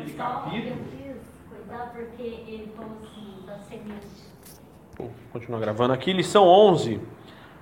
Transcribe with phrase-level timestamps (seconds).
[0.00, 0.68] aquele Só capítulo.
[0.68, 4.06] eu quis cuidar porque ele falou assim, da semente.
[4.96, 6.12] Vou continuar gravando aqui.
[6.12, 7.00] Lição 11.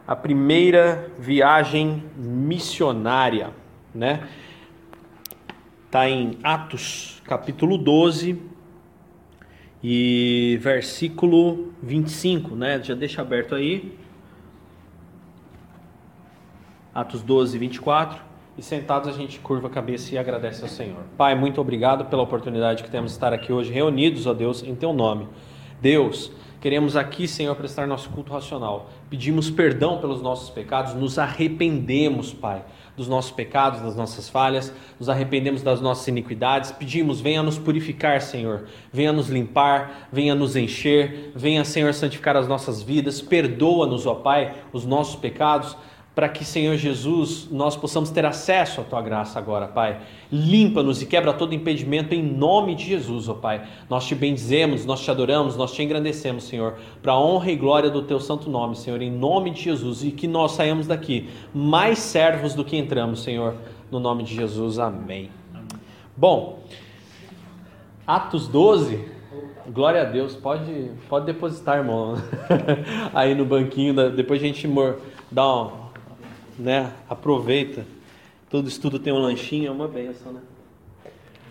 [0.07, 3.53] A primeira viagem missionária,
[3.95, 4.27] né?
[5.91, 8.41] Tá em Atos, capítulo 12
[9.83, 12.83] e versículo 25, né?
[12.83, 13.99] Já deixa aberto aí.
[16.95, 18.28] Atos 12, 24.
[18.59, 21.05] E sentados a gente curva a cabeça e agradece ao Senhor.
[21.17, 24.75] Pai, muito obrigado pela oportunidade que temos de estar aqui hoje reunidos, ó Deus, em
[24.75, 25.29] Teu nome.
[25.81, 28.91] Deus, queremos aqui, Senhor, prestar nosso culto racional.
[29.09, 32.65] Pedimos perdão pelos nossos pecados, nos arrependemos, Pai,
[32.97, 36.73] dos nossos pecados, das nossas falhas, nos arrependemos das nossas iniquidades.
[36.73, 42.49] Pedimos, venha nos purificar, Senhor, venha nos limpar, venha nos encher, venha, Senhor, santificar as
[42.49, 43.21] nossas vidas.
[43.21, 45.77] Perdoa-nos, ó Pai, os nossos pecados
[46.19, 50.01] para que, Senhor Jesus, nós possamos ter acesso à tua graça agora, Pai.
[50.33, 53.63] Limpa-nos e quebra todo impedimento em nome de Jesus, ó Pai.
[53.89, 57.89] Nós te bendizemos, nós te adoramos, nós te engrandecemos, Senhor, para a honra e glória
[57.89, 62.01] do teu santo nome, Senhor, em nome de Jesus, e que nós saímos daqui mais
[62.01, 63.55] servos do que entramos, Senhor,
[63.89, 64.81] no nome de Jesus.
[64.81, 65.31] Amém.
[66.17, 66.65] Bom,
[68.05, 69.05] Atos 12,
[69.69, 72.17] glória a Deus, pode, pode depositar, irmão,
[73.15, 74.69] aí no banquinho, depois a gente
[75.31, 75.88] dá uma
[76.59, 76.93] né?
[77.09, 77.87] Aproveita.
[78.51, 80.41] Todo estudo tem um lanchinho, é uma benção, né?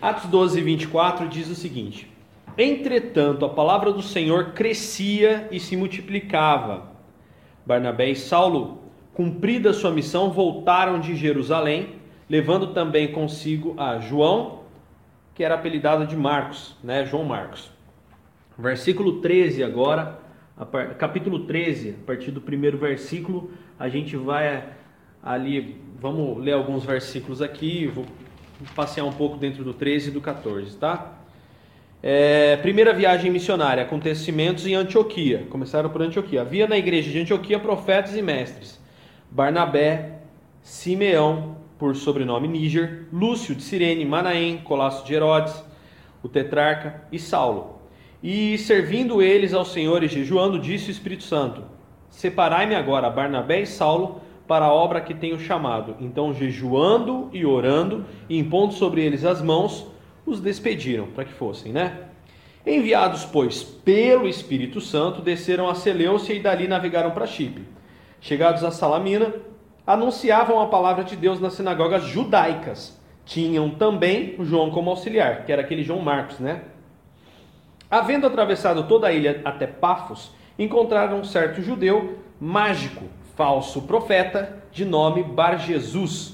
[0.02, 2.12] Atos 12, 24 diz o seguinte:
[2.58, 6.92] Entretanto, a palavra do Senhor crescia e se multiplicava.
[7.66, 8.80] Barnabé e Saulo,
[9.14, 11.96] cumprida sua missão, voltaram de Jerusalém,
[12.30, 14.62] levando também consigo a João,
[15.36, 17.06] que era apelidado de Marcos, né?
[17.06, 17.70] João Marcos.
[18.58, 20.20] Versículo 13 agora,
[20.98, 24.68] capítulo 13, a partir do primeiro versículo, a gente vai
[25.24, 28.06] ali, vamos ler alguns versículos aqui, vou
[28.76, 31.14] passear um pouco dentro do 13 e do 14, tá?
[32.02, 35.48] É, primeira viagem missionária, acontecimentos em Antioquia.
[35.50, 36.42] Começaram por Antioquia.
[36.42, 38.80] Havia na igreja de Antioquia profetas e mestres:
[39.32, 40.20] Barnabé,
[40.62, 45.54] Simeão, por sobrenome Níger, Lúcio de Cirene, Manaém, Colasso de Herodes,
[46.22, 47.82] o tetrarca e Saulo.
[48.22, 51.64] E servindo eles ao Senhor e jejuando, disse o Espírito Santo:
[52.10, 55.96] Separai-me agora Barnabé e Saulo para a obra que tenho chamado.
[56.00, 59.88] Então, jejuando e orando, e impondo sobre eles as mãos,
[60.26, 62.08] os despediram para que fossem, né?
[62.66, 67.66] Enviados, pois, pelo Espírito Santo, desceram a Seleucia e dali navegaram para Chipre.
[68.20, 69.34] Chegados a Salamina,
[69.86, 73.00] anunciavam a palavra de Deus nas sinagogas judaicas.
[73.26, 76.64] Tinham também João como auxiliar, que era aquele João Marcos, né?
[77.90, 83.06] Havendo atravessado toda a ilha até Pafos, encontraram um certo judeu mágico,
[83.38, 86.34] falso profeta, de nome Bar Jesus,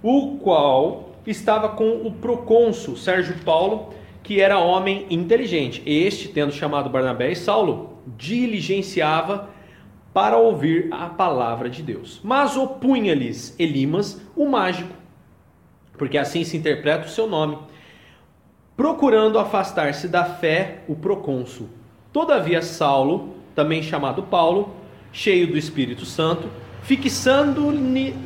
[0.00, 3.92] o qual estava com o procônsul Sérgio Paulo,
[4.22, 5.82] que era homem inteligente.
[5.84, 9.50] Este, tendo chamado Barnabé e Saulo, diligenciava
[10.14, 12.20] para ouvir a palavra de Deus.
[12.22, 14.94] Mas opunha-lhes Elimas, o mágico,
[15.98, 17.58] porque assim se interpreta o seu nome,
[18.76, 21.68] procurando afastar-se da fé o procônsul.
[22.12, 24.85] Todavia Saulo, também chamado Paulo,
[25.16, 26.46] cheio do Espírito Santo,
[26.82, 27.72] fixando,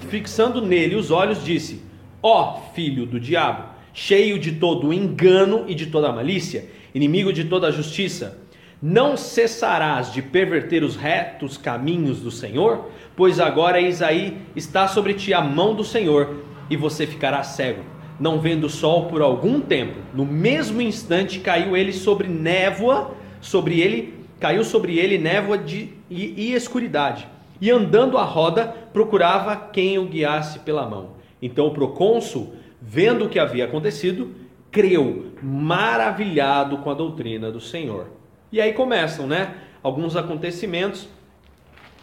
[0.09, 1.81] fixando nele os olhos, disse:
[2.21, 7.45] Ó filho do diabo, cheio de todo o engano e de toda malícia, inimigo de
[7.45, 8.41] toda a justiça,
[8.83, 12.91] não cessarás de perverter os retos caminhos do Senhor?
[13.15, 17.85] Pois agora, eis aí, está sobre ti a mão do Senhor, e você ficará cego,
[18.19, 19.99] não vendo o sol por algum tempo.
[20.13, 26.49] No mesmo instante caiu ele sobre névoa, sobre ele caiu sobre ele névoa de, e,
[26.49, 27.29] e escuridade.
[27.61, 31.11] E andando à roda, procurava quem o guiasse pela mão.
[31.43, 34.35] Então o procônsul, vendo o que havia acontecido,
[34.71, 38.07] creu, maravilhado com a doutrina do Senhor.
[38.51, 41.07] E aí começam, né, alguns acontecimentos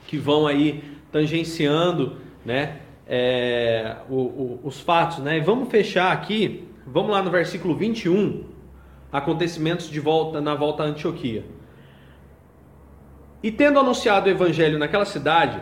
[0.06, 2.78] que vão aí tangenciando, né,
[3.08, 5.38] é, o, o, os fatos, né?
[5.38, 8.44] E vamos fechar aqui, vamos lá no versículo 21,
[9.12, 11.46] acontecimentos de volta na volta a Antioquia.
[13.42, 15.62] E tendo anunciado o evangelho naquela cidade,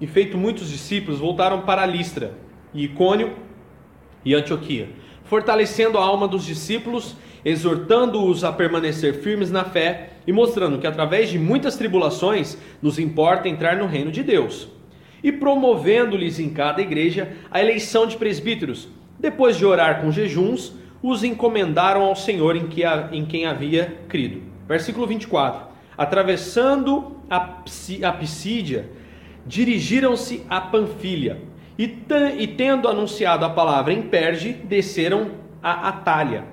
[0.00, 2.32] e feito muitos discípulos, voltaram para Listra,
[2.72, 3.36] e Icônio
[4.24, 4.88] e Antioquia,
[5.24, 11.30] fortalecendo a alma dos discípulos, exortando-os a permanecer firmes na fé e mostrando que através
[11.30, 14.68] de muitas tribulações nos importa entrar no reino de Deus.
[15.22, 18.88] E promovendo-lhes em cada igreja a eleição de presbíteros.
[19.18, 20.72] Depois de orar com jejuns,
[21.02, 22.82] os encomendaram ao Senhor em, que,
[23.12, 24.42] em quem havia crido.
[24.66, 25.69] Versículo 24.
[26.00, 28.88] Atravessando a, a Pisídia,
[29.44, 31.42] dirigiram-se a Panfilha
[31.78, 31.94] e,
[32.38, 35.32] e, tendo anunciado a palavra em Perge, desceram
[35.62, 36.44] a Atália.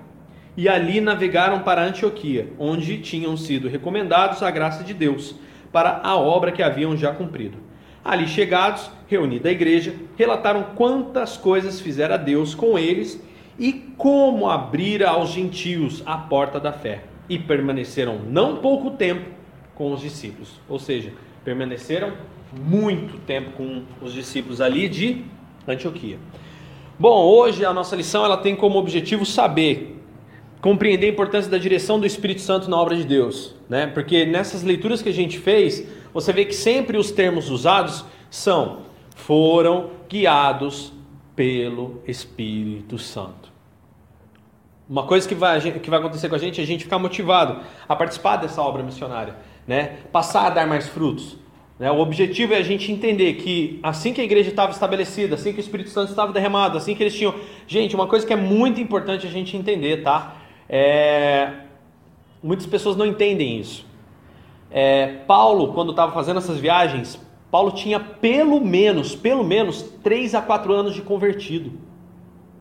[0.57, 5.33] e ali navegaram para Antioquia, onde tinham sido recomendados à graça de Deus
[5.71, 7.57] para a obra que haviam já cumprido.
[8.03, 13.17] Ali chegados, reunida a igreja, relataram quantas coisas fizera Deus com eles
[13.57, 17.03] e como abrira aos gentios a porta da fé.
[17.29, 19.36] E permaneceram não pouco tempo
[19.77, 21.13] com os discípulos, ou seja,
[21.45, 22.13] permaneceram
[22.51, 25.23] muito tempo com os discípulos ali de
[25.67, 26.17] Antioquia.
[26.97, 29.93] Bom, hoje a nossa lição ela tem como objetivo saber
[30.59, 33.85] compreender a importância da direção do Espírito Santo na obra de Deus, né?
[33.85, 38.79] Porque nessas leituras que a gente fez, você vê que sempre os termos usados são
[39.15, 40.91] foram guiados
[41.35, 43.51] pelo Espírito Santo.
[44.89, 47.61] Uma coisa que vai, que vai acontecer com a gente é a gente ficar motivado
[47.87, 49.35] a participar dessa obra missionária,
[49.67, 49.97] né?
[50.11, 51.37] Passar a dar mais frutos.
[51.77, 51.91] Né?
[51.91, 55.59] O objetivo é a gente entender que assim que a igreja estava estabelecida, assim que
[55.59, 57.35] o Espírito Santo estava derramado, assim que eles tinham.
[57.67, 60.37] Gente, uma coisa que é muito importante a gente entender, tá?
[60.69, 61.51] É...
[62.41, 63.85] Muitas pessoas não entendem isso.
[64.71, 65.17] É...
[65.27, 67.19] Paulo, quando estava fazendo essas viagens,
[67.51, 71.86] Paulo tinha pelo menos, pelo menos 3 a 4 anos de convertido.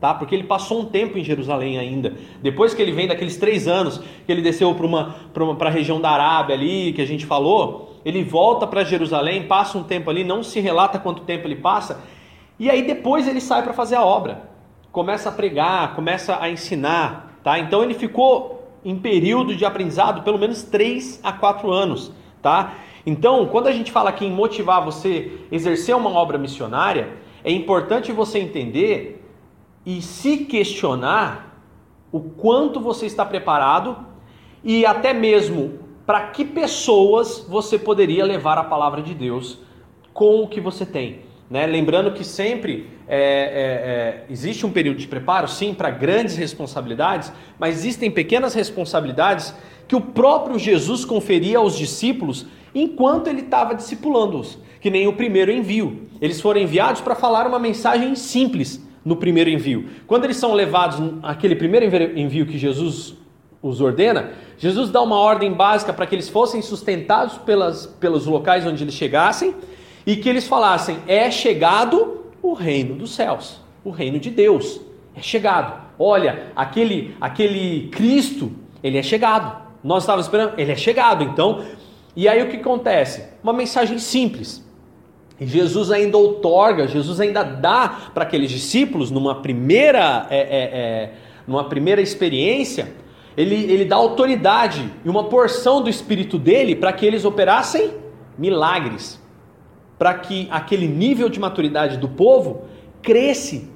[0.00, 0.12] Tá?
[0.12, 2.14] Porque ele passou um tempo em Jerusalém ainda.
[2.42, 4.74] Depois que ele vem daqueles três anos, que ele desceu
[5.32, 9.78] para a região da Arábia ali, que a gente falou, ele volta para Jerusalém, passa
[9.78, 12.02] um tempo ali, não se relata quanto tempo ele passa,
[12.58, 14.48] e aí depois ele sai para fazer a obra.
[14.92, 17.58] Começa a pregar, começa a ensinar, tá?
[17.58, 22.74] Então ele ficou em período de aprendizado pelo menos 3 a 4 anos, tá?
[23.04, 27.10] Então, quando a gente fala aqui em motivar você exercer uma obra missionária,
[27.44, 29.15] é importante você entender
[29.86, 31.62] e se questionar
[32.10, 33.96] o quanto você está preparado
[34.64, 39.60] e até mesmo para que pessoas você poderia levar a palavra de Deus
[40.12, 41.20] com o que você tem.
[41.48, 41.66] Né?
[41.66, 47.32] Lembrando que sempre é, é, é, existe um período de preparo, sim, para grandes responsabilidades,
[47.56, 49.54] mas existem pequenas responsabilidades
[49.86, 55.52] que o próprio Jesus conferia aos discípulos enquanto ele estava discipulando-os, que nem o primeiro
[55.52, 56.08] envio.
[56.20, 59.88] Eles foram enviados para falar uma mensagem simples no primeiro envio.
[60.04, 61.86] Quando eles são levados aquele primeiro
[62.18, 63.14] envio que Jesus
[63.62, 68.66] os ordena, Jesus dá uma ordem básica para que eles fossem sustentados pelas, pelos locais
[68.66, 69.54] onde eles chegassem
[70.04, 74.80] e que eles falassem: é chegado o reino dos céus, o reino de Deus.
[75.14, 75.86] É chegado.
[75.96, 78.50] Olha, aquele, aquele Cristo,
[78.82, 79.64] ele é chegado.
[79.84, 81.22] Nós estávamos esperando, ele é chegado.
[81.22, 81.64] Então,
[82.16, 83.24] e aí o que acontece?
[83.40, 84.65] Uma mensagem simples.
[85.40, 91.12] Jesus ainda outorga, Jesus ainda dá para aqueles discípulos, numa primeira, é, é, é,
[91.46, 92.94] numa primeira experiência,
[93.36, 97.90] ele, ele dá autoridade e uma porção do espírito dele para que eles operassem
[98.38, 99.22] milagres,
[99.98, 102.62] para que aquele nível de maturidade do povo
[103.02, 103.70] cresce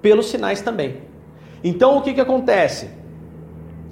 [0.00, 1.02] pelos sinais também.
[1.62, 2.88] Então o que, que acontece?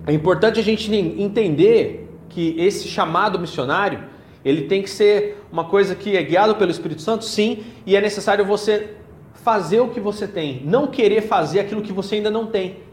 [0.06, 4.04] É importante a gente entender que esse chamado missionário
[4.44, 8.00] ele tem que ser uma coisa que é guiado pelo Espírito Santo, sim, e é
[8.00, 8.94] necessário você
[9.34, 12.88] fazer o que você tem, não querer fazer aquilo que você ainda não tem.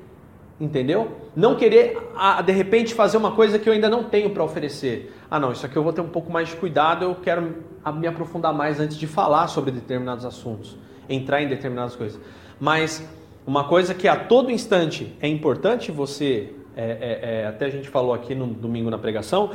[0.59, 1.11] Entendeu?
[1.35, 1.97] Não querer,
[2.45, 5.13] de repente, fazer uma coisa que eu ainda não tenho para oferecer.
[5.29, 7.55] Ah, não, isso aqui eu vou ter um pouco mais de cuidado, eu quero
[7.93, 10.77] me aprofundar mais antes de falar sobre determinados assuntos,
[11.09, 12.21] entrar em determinadas coisas.
[12.57, 13.05] Mas
[13.45, 17.89] uma coisa que a todo instante é importante você, é, é, é, até a gente
[17.89, 19.51] falou aqui no domingo na pregação,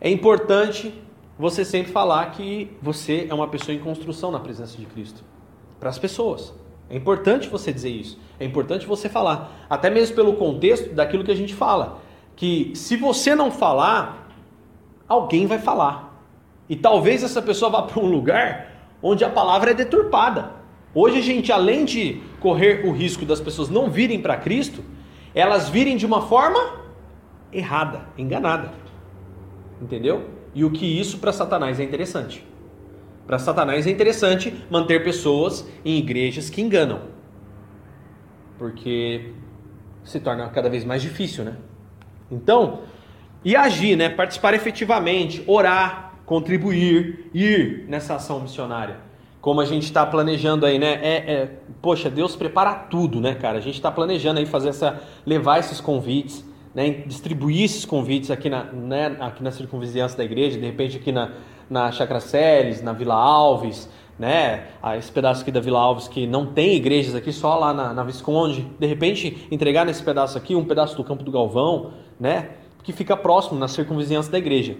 [0.00, 0.94] é importante
[1.40, 5.24] você sempre falar que você é uma pessoa em construção na presença de Cristo
[5.80, 6.52] para as pessoas.
[6.90, 8.18] É importante você dizer isso.
[8.38, 9.50] É importante você falar.
[9.70, 12.02] Até mesmo pelo contexto daquilo que a gente fala.
[12.36, 14.28] Que se você não falar,
[15.08, 16.22] alguém vai falar.
[16.68, 20.52] E talvez essa pessoa vá para um lugar onde a palavra é deturpada.
[20.94, 24.84] Hoje a gente, além de correr o risco das pessoas não virem para Cristo,
[25.34, 26.82] elas virem de uma forma
[27.50, 28.72] errada, enganada.
[29.80, 30.39] Entendeu?
[30.54, 32.44] E o que isso para Satanás é interessante.
[33.26, 37.02] Para Satanás é interessante manter pessoas em igrejas que enganam.
[38.58, 39.32] Porque
[40.04, 41.56] se torna cada vez mais difícil, né?
[42.30, 42.80] Então,
[43.44, 44.08] e agir, né?
[44.08, 48.98] Participar efetivamente, orar, contribuir, ir nessa ação missionária.
[49.40, 50.98] Como a gente está planejando aí, né?
[51.02, 53.58] É, é, poxa, Deus prepara tudo, né, cara?
[53.58, 56.90] A gente está planejando aí fazer essa, levar esses convites, né?
[57.06, 59.16] Distribuir esses convites aqui na, né?
[59.20, 61.32] aqui na circunvizinhança da igreja, de repente aqui na,
[61.68, 64.66] na Chacra Celes, na Vila Alves, né?
[64.98, 68.04] Esse pedaço aqui da Vila Alves que não tem igrejas aqui, só lá na, na
[68.04, 68.66] Visconde.
[68.78, 72.50] De repente, entregar nesse pedaço aqui um pedaço do Campo do Galvão, né?
[72.82, 74.76] Que fica próximo, na circunvizinhança da igreja.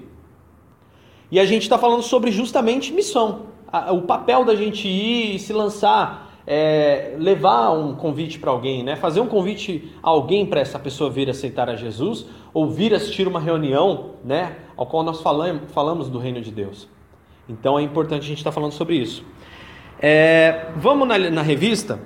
[1.31, 3.47] E a gente está falando sobre justamente missão.
[3.93, 8.97] O papel da gente ir e se lançar é, levar um convite para alguém, né?
[8.97, 13.29] fazer um convite a alguém para essa pessoa vir aceitar a Jesus ou vir assistir
[13.29, 14.57] uma reunião né?
[14.77, 16.89] ao qual nós falamos, falamos do reino de Deus.
[17.49, 19.25] Então é importante a gente estar tá falando sobre isso.
[20.01, 22.01] É, vamos na, na revista?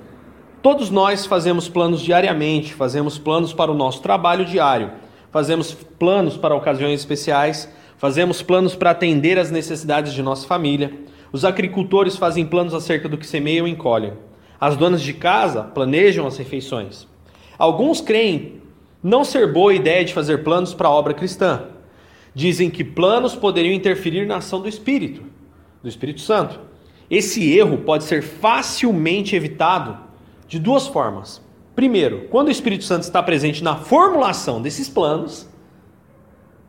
[0.61, 4.91] Todos nós fazemos planos diariamente, fazemos planos para o nosso trabalho diário,
[5.31, 10.91] fazemos planos para ocasiões especiais, fazemos planos para atender às necessidades de nossa família.
[11.35, 14.13] Os agricultores fazem planos acerca do que semeiam e colhem.
[14.57, 17.05] As donas de casa planejam as refeições.
[17.57, 18.61] Alguns creem
[19.03, 21.63] não ser boa ideia de fazer planos para a obra cristã.
[22.33, 25.23] Dizem que planos poderiam interferir na ação do Espírito,
[25.83, 26.57] do Espírito Santo.
[27.09, 29.97] Esse erro pode ser facilmente evitado
[30.47, 31.41] de duas formas.
[31.75, 35.49] Primeiro, quando o Espírito Santo está presente na formulação desses planos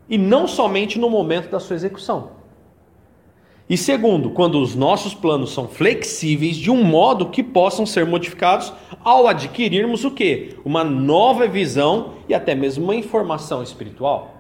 [0.09, 2.36] e não somente no momento da sua execução.
[3.69, 8.73] E segundo, quando os nossos planos são flexíveis de um modo que possam ser modificados
[9.03, 10.55] ao adquirirmos o que?
[10.65, 14.37] Uma nova visão e até mesmo uma informação espiritual.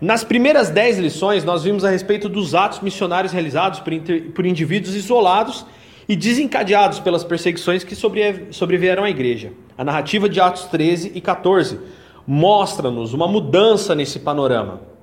[0.00, 3.92] Nas primeiras dez lições, nós vimos a respeito dos atos missionários realizados por,
[4.32, 5.66] por indivíduos isolados
[6.08, 9.52] e desencadeados pelas perseguições que sobrevieram à igreja.
[9.76, 11.80] A narrativa de Atos 13 e 14
[12.24, 14.95] mostra-nos uma mudança nesse panorama.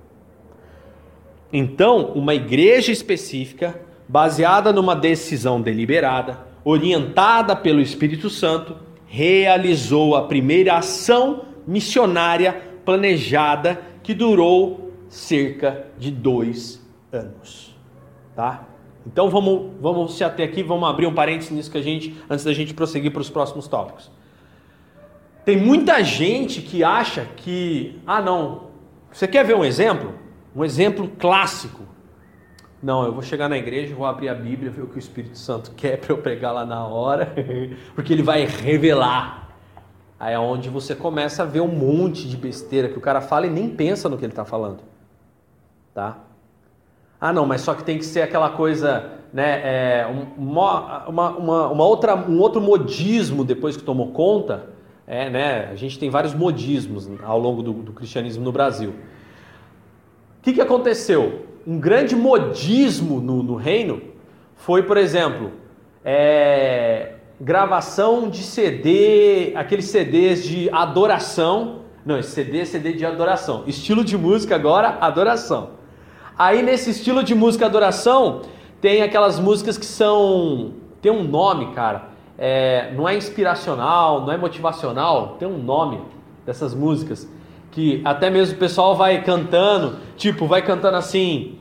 [1.55, 3.79] Então, uma igreja específica,
[4.09, 14.15] baseada numa decisão deliberada, orientada pelo Espírito Santo, realizou a primeira ação missionária planejada que
[14.15, 17.77] durou cerca de dois anos.
[18.35, 18.67] Tá?
[19.05, 22.43] Então vamos, vamos se ater aqui, vamos abrir um parênteses nisso que a gente, antes
[22.43, 24.09] da gente prosseguir para os próximos tópicos.
[25.45, 28.69] Tem muita gente que acha que, ah não,
[29.11, 30.22] você quer ver um exemplo?
[30.55, 31.83] Um exemplo clássico.
[32.81, 35.37] Não, eu vou chegar na igreja, vou abrir a Bíblia, ver o que o Espírito
[35.37, 37.33] Santo quer para eu pregar lá na hora,
[37.95, 39.49] porque ele vai revelar.
[40.19, 43.47] Aí é onde você começa a ver um monte de besteira que o cara fala
[43.47, 44.79] e nem pensa no que ele está falando.
[45.93, 46.17] Tá?
[47.19, 49.61] Ah, não, mas só que tem que ser aquela coisa, né?
[49.63, 54.71] É, uma, uma, uma, outra, um outro modismo depois que tomou conta.
[55.05, 55.69] É, né?
[55.69, 58.93] A gente tem vários modismos ao longo do, do cristianismo no Brasil
[60.43, 61.45] que, que aconteceu?
[61.65, 64.01] Um grande modismo no, no reino
[64.57, 65.51] foi, por exemplo,
[66.03, 71.83] é, gravação de CD, aqueles CDs de adoração.
[72.05, 73.63] Não, CD é CD de adoração.
[73.65, 75.71] Estilo de música agora, adoração.
[76.37, 78.41] Aí nesse estilo de música adoração,
[78.81, 80.73] tem aquelas músicas que são.
[81.01, 82.09] Tem um nome, cara.
[82.37, 86.01] É, não é inspiracional, não é motivacional, tem um nome
[86.45, 87.29] dessas músicas
[87.73, 91.57] que até mesmo o pessoal vai cantando, tipo, vai cantando assim,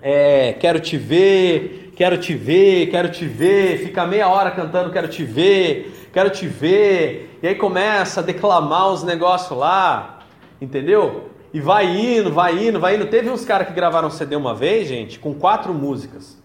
[0.00, 5.08] é, quero te ver, quero te ver, quero te ver, fica meia hora cantando quero
[5.08, 10.20] te ver, quero te ver, e aí começa a declamar os negócios lá,
[10.60, 11.30] entendeu?
[11.52, 13.06] E vai indo, vai indo, vai indo.
[13.06, 16.40] Teve uns caras que gravaram um CD uma vez, gente, com quatro músicas.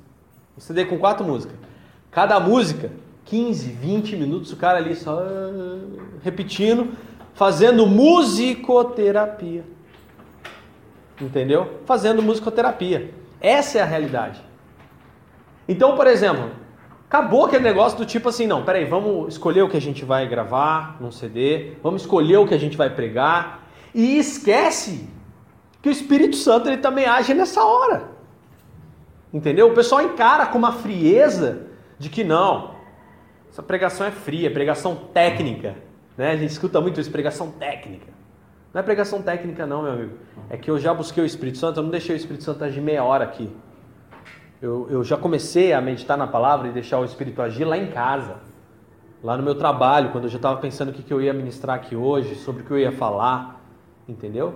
[0.57, 1.55] Um CD com quatro músicas.
[2.09, 2.91] Cada música,
[3.25, 5.79] 15, 20 minutos, o cara ali só ah,
[6.23, 6.87] repetindo
[7.35, 9.63] fazendo musicoterapia.
[11.21, 11.81] Entendeu?
[11.85, 13.13] Fazendo musicoterapia.
[13.39, 14.41] Essa é a realidade.
[15.67, 16.49] Então, por exemplo,
[17.07, 20.27] acabou aquele negócio do tipo assim, não, peraí, vamos escolher o que a gente vai
[20.27, 25.07] gravar num CD, vamos escolher o que a gente vai pregar, e esquece
[25.81, 28.09] que o Espírito Santo ele também age nessa hora.
[29.33, 29.69] Entendeu?
[29.69, 31.67] O pessoal encara com uma frieza
[31.99, 32.75] de que não,
[33.49, 35.84] essa pregação é fria, é pregação técnica.
[36.17, 36.31] Né?
[36.31, 38.13] A gente escuta muito isso, pregação técnica.
[38.73, 40.13] Não é pregação técnica não, meu amigo.
[40.49, 42.81] É que eu já busquei o Espírito Santo, eu não deixei o Espírito Santo agir
[42.81, 43.49] meia hora aqui.
[44.61, 47.87] Eu, eu já comecei a meditar na palavra e deixar o Espírito agir lá em
[47.87, 48.37] casa.
[49.23, 51.75] Lá no meu trabalho, quando eu já estava pensando o que, que eu ia ministrar
[51.75, 53.61] aqui hoje, sobre o que eu ia falar.
[54.07, 54.55] Entendeu?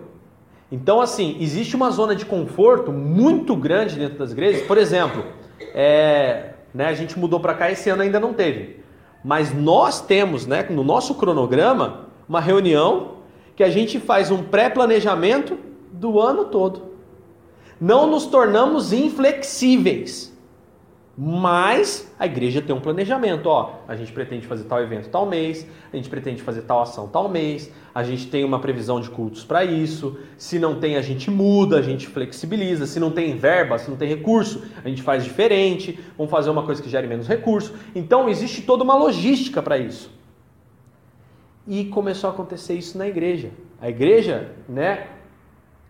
[0.72, 4.62] Então, assim, existe uma zona de conforto muito grande dentro das igrejas.
[4.68, 5.26] Por exemplo,
[5.74, 8.84] é, né, a gente mudou para cá esse ano ainda não teve.
[9.24, 13.20] Mas nós temos, né, no nosso cronograma, uma reunião
[13.56, 15.58] que a gente faz um pré-planejamento
[15.92, 16.84] do ano todo.
[17.80, 20.34] Não nos tornamos inflexíveis.
[21.22, 25.68] Mas a igreja tem um planejamento, ó, a gente pretende fazer tal evento tal mês,
[25.92, 29.44] a gente pretende fazer tal ação tal mês, a gente tem uma previsão de cultos
[29.44, 30.18] para isso.
[30.38, 32.86] Se não tem, a gente muda, a gente flexibiliza.
[32.86, 36.00] Se não tem verba, se não tem recurso, a gente faz diferente.
[36.18, 37.74] Vamos fazer uma coisa que gere menos recurso.
[37.94, 40.10] Então existe toda uma logística para isso.
[41.68, 43.52] E começou a acontecer isso na igreja.
[43.82, 45.08] A igreja, né,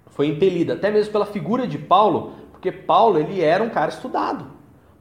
[0.07, 4.57] foi impelida até mesmo pela figura de Paulo, porque Paulo ele era um cara estudado.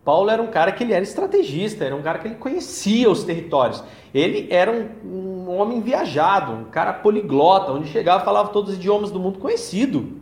[0.08, 3.24] Paulo era um cara que ele era estrategista, era um cara que ele conhecia os
[3.24, 3.84] territórios.
[4.14, 9.10] Ele era um, um homem viajado, um cara poliglota, onde chegava falava todos os idiomas
[9.10, 10.18] do mundo conhecido.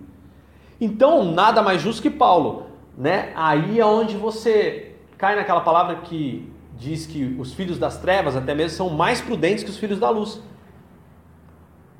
[0.80, 2.66] Então, nada mais justo que Paulo,
[2.98, 3.30] né?
[3.36, 8.56] Aí é onde você cai naquela palavra que diz que os filhos das trevas até
[8.56, 10.42] mesmo são mais prudentes que os filhos da luz.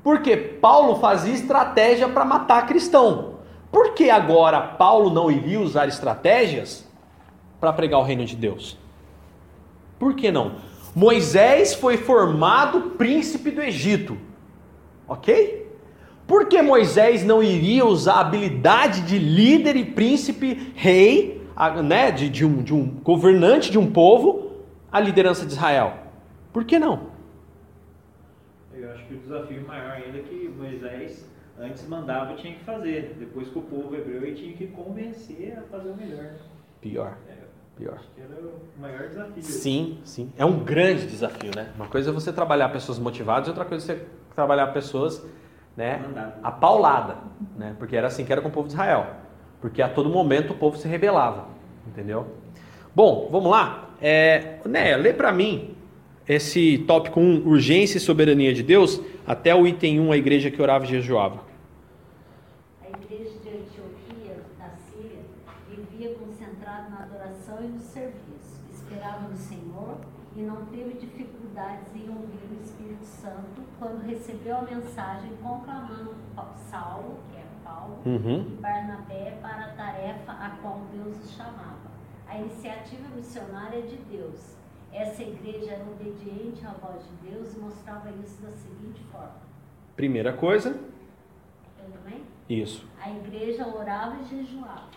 [0.03, 3.35] Porque Paulo fazia estratégia para matar cristão.
[3.71, 6.85] Por que agora Paulo não iria usar estratégias
[7.59, 8.77] para pregar o reino de Deus?
[9.99, 10.55] Por que não?
[10.95, 14.17] Moisés foi formado príncipe do Egito.
[15.07, 15.67] Ok?
[16.27, 21.41] Por que Moisés não iria usar a habilidade de líder e príncipe, rei,
[21.85, 24.51] né, de, de, um, de um governante de um povo,
[24.91, 25.93] a liderança de Israel?
[26.51, 27.11] Por que não?
[28.73, 31.27] Eu acho que o desafio maior ainda é que Moisés
[31.59, 35.61] antes mandava tinha que fazer, depois que o povo hebreu ele tinha que convencer a
[35.63, 36.23] fazer o melhor.
[36.23, 36.37] Né?
[36.81, 37.17] Pior.
[37.27, 37.33] É,
[37.77, 37.95] Pior.
[37.95, 39.43] acho que era o maior desafio.
[39.43, 40.31] Sim, sim.
[40.37, 41.69] É um grande desafio, né?
[41.75, 45.23] Uma coisa é você trabalhar pessoas motivadas e outra coisa é você trabalhar pessoas,
[45.75, 46.33] né, Mandado.
[46.43, 47.17] a paulada,
[47.55, 47.75] né?
[47.77, 49.07] Porque era assim que era com o povo de Israel.
[49.61, 51.47] Porque a todo momento o povo se rebelava,
[51.87, 52.27] entendeu?
[52.95, 53.89] Bom, vamos lá.
[54.01, 55.75] É, né, lê para mim
[56.27, 60.61] esse tópico 1, urgência e soberania de Deus, até o item 1, a igreja que
[60.61, 61.39] orava e jejuava.
[62.83, 65.21] A igreja de Antioquia, da Síria,
[65.69, 68.61] vivia concentrada na adoração e no serviço.
[68.73, 69.97] Esperava no Senhor
[70.37, 76.15] e não teve dificuldades em ouvir o Espírito Santo quando recebeu a mensagem conclamando
[76.69, 78.41] Saulo, que é Paulo, Uhum.
[78.41, 81.89] e Barnabé para a tarefa a qual Deus os chamava.
[82.27, 84.55] A iniciativa missionária é de Deus.
[84.93, 89.35] Essa igreja era obediente à voz de Deus e mostrava isso da seguinte forma.
[89.95, 90.79] Primeira coisa,
[92.47, 92.87] isso.
[93.01, 94.87] A igreja orava e jejuava.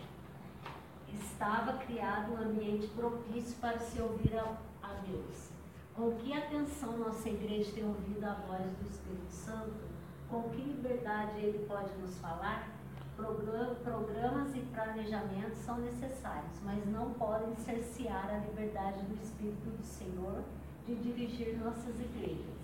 [1.13, 4.57] Estava criado um ambiente propício para se ouvir a,
[4.91, 5.51] a Deus.
[5.95, 9.91] Com que atenção nossa igreja tem ouvido a voz do Espírito Santo?
[10.29, 12.69] Com que liberdade ele pode nos falar?
[13.17, 19.83] Progra- Programas e planejamentos são necessários, mas não podem cercear a liberdade do Espírito do
[19.85, 20.43] Senhor
[20.87, 22.55] de dirigir nossas igrejas.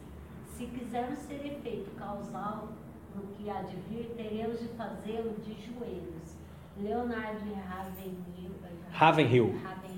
[0.56, 2.68] Se quisermos ser efeito causal
[3.14, 6.34] no que há de vir, teremos de fazê-lo de joelhos.
[6.78, 8.54] Leonardo Ravenhill,
[8.92, 9.58] Ravenhill.
[9.62, 9.95] Ravenhill,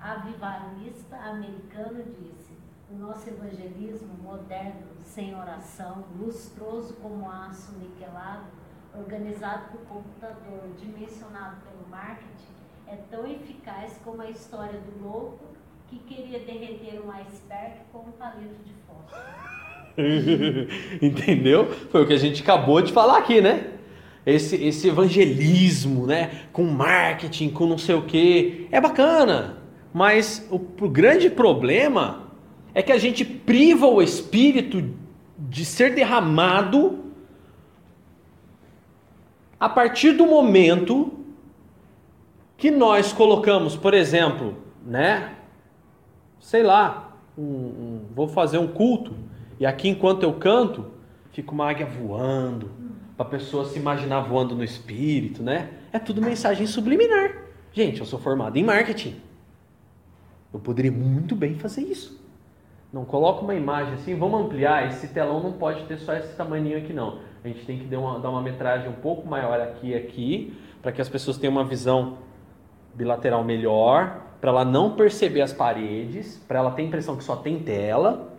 [0.00, 2.52] avivalista americano, disse:
[2.90, 8.46] O nosso evangelismo moderno, sem oração, lustroso como aço niquelado,
[8.94, 12.56] organizado por computador, dimensionado pelo marketing,
[12.86, 15.44] é tão eficaz como a história do louco
[15.88, 19.46] que queria derreter um iceberg com um palito de fósforo.
[21.00, 21.72] Entendeu?
[21.90, 23.72] Foi o que a gente acabou de falar aqui, né?
[24.24, 26.46] Esse, esse evangelismo, né?
[26.52, 28.68] Com marketing, com não sei o que.
[28.72, 29.65] É bacana.
[29.96, 32.24] Mas o, o grande problema
[32.74, 34.90] é que a gente priva o espírito
[35.38, 36.98] de ser derramado
[39.58, 41.14] a partir do momento
[42.58, 45.32] que nós colocamos, por exemplo, né?
[46.40, 49.14] Sei lá, um- um- vou fazer um culto
[49.58, 50.84] e aqui enquanto eu canto
[51.32, 52.70] fica uma águia voando
[53.16, 55.70] para a pessoa se imaginar voando no espírito, né?
[55.90, 57.32] É tudo mensagem subliminar.
[57.72, 59.24] Gente, eu sou formado em marketing.
[60.56, 62.18] Eu poderia muito bem fazer isso.
[62.90, 64.88] Não coloca uma imagem assim, vamos ampliar.
[64.88, 67.18] Esse telão não pode ter só esse tamaninho aqui, não.
[67.44, 70.56] A gente tem que dar uma, dar uma metragem um pouco maior aqui e aqui,
[70.80, 72.16] para que as pessoas tenham uma visão
[72.94, 77.36] bilateral melhor, para ela não perceber as paredes, para ela ter a impressão que só
[77.36, 78.32] tem tela.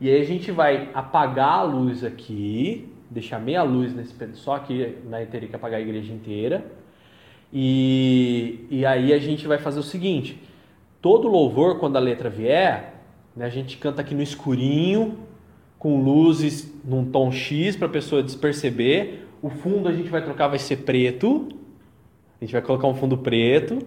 [0.00, 4.98] E aí a gente vai apagar a luz aqui, deixar meia luz nesse só aqui,
[5.04, 6.64] né, teria que apagar a igreja inteira.
[7.52, 10.49] E, e aí a gente vai fazer o seguinte:
[11.00, 12.94] todo louvor, quando a letra vier,
[13.34, 15.18] né, a gente canta aqui no escurinho,
[15.78, 19.20] com luzes num tom X para a pessoa desperceber.
[19.40, 21.48] O fundo a gente vai trocar, vai ser preto.
[22.40, 23.78] A gente vai colocar um fundo preto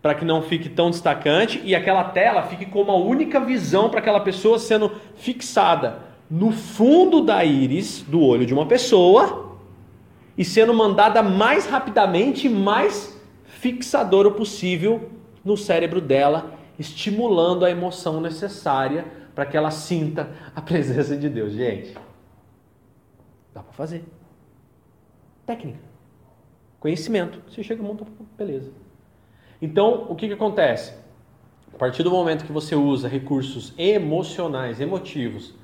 [0.00, 4.00] para que não fique tão destacante e aquela tela fique com uma única visão para
[4.00, 5.98] aquela pessoa sendo fixada
[6.30, 9.56] no fundo da íris do olho de uma pessoa
[10.38, 15.10] e sendo mandada mais rapidamente e mais fixadora possível
[15.44, 21.52] no cérebro dela, estimulando a emoção necessária para que ela sinta a presença de Deus.
[21.52, 21.94] Gente,
[23.54, 24.04] dá para fazer.
[25.46, 25.78] Técnica.
[26.78, 27.42] Conhecimento.
[27.48, 28.72] Você chega e monta, beleza.
[29.60, 30.94] Então, o que, que acontece?
[31.72, 35.54] A partir do momento que você usa recursos emocionais, emotivos,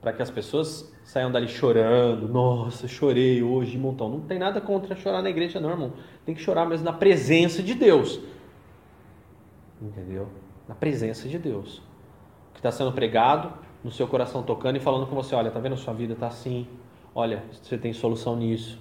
[0.00, 4.08] para que as pessoas saiam dali chorando, nossa, chorei hoje, montão.
[4.08, 5.92] Não tem nada contra chorar na igreja, não, irmão.
[6.24, 8.20] Tem que chorar mesmo na presença de Deus.
[9.82, 10.28] Entendeu?
[10.68, 11.78] Na presença de Deus.
[11.78, 15.58] O que está sendo pregado, no seu coração tocando e falando com você: olha, tá
[15.58, 15.76] vendo?
[15.76, 16.68] Sua vida está assim.
[17.14, 18.80] Olha, você tem solução nisso.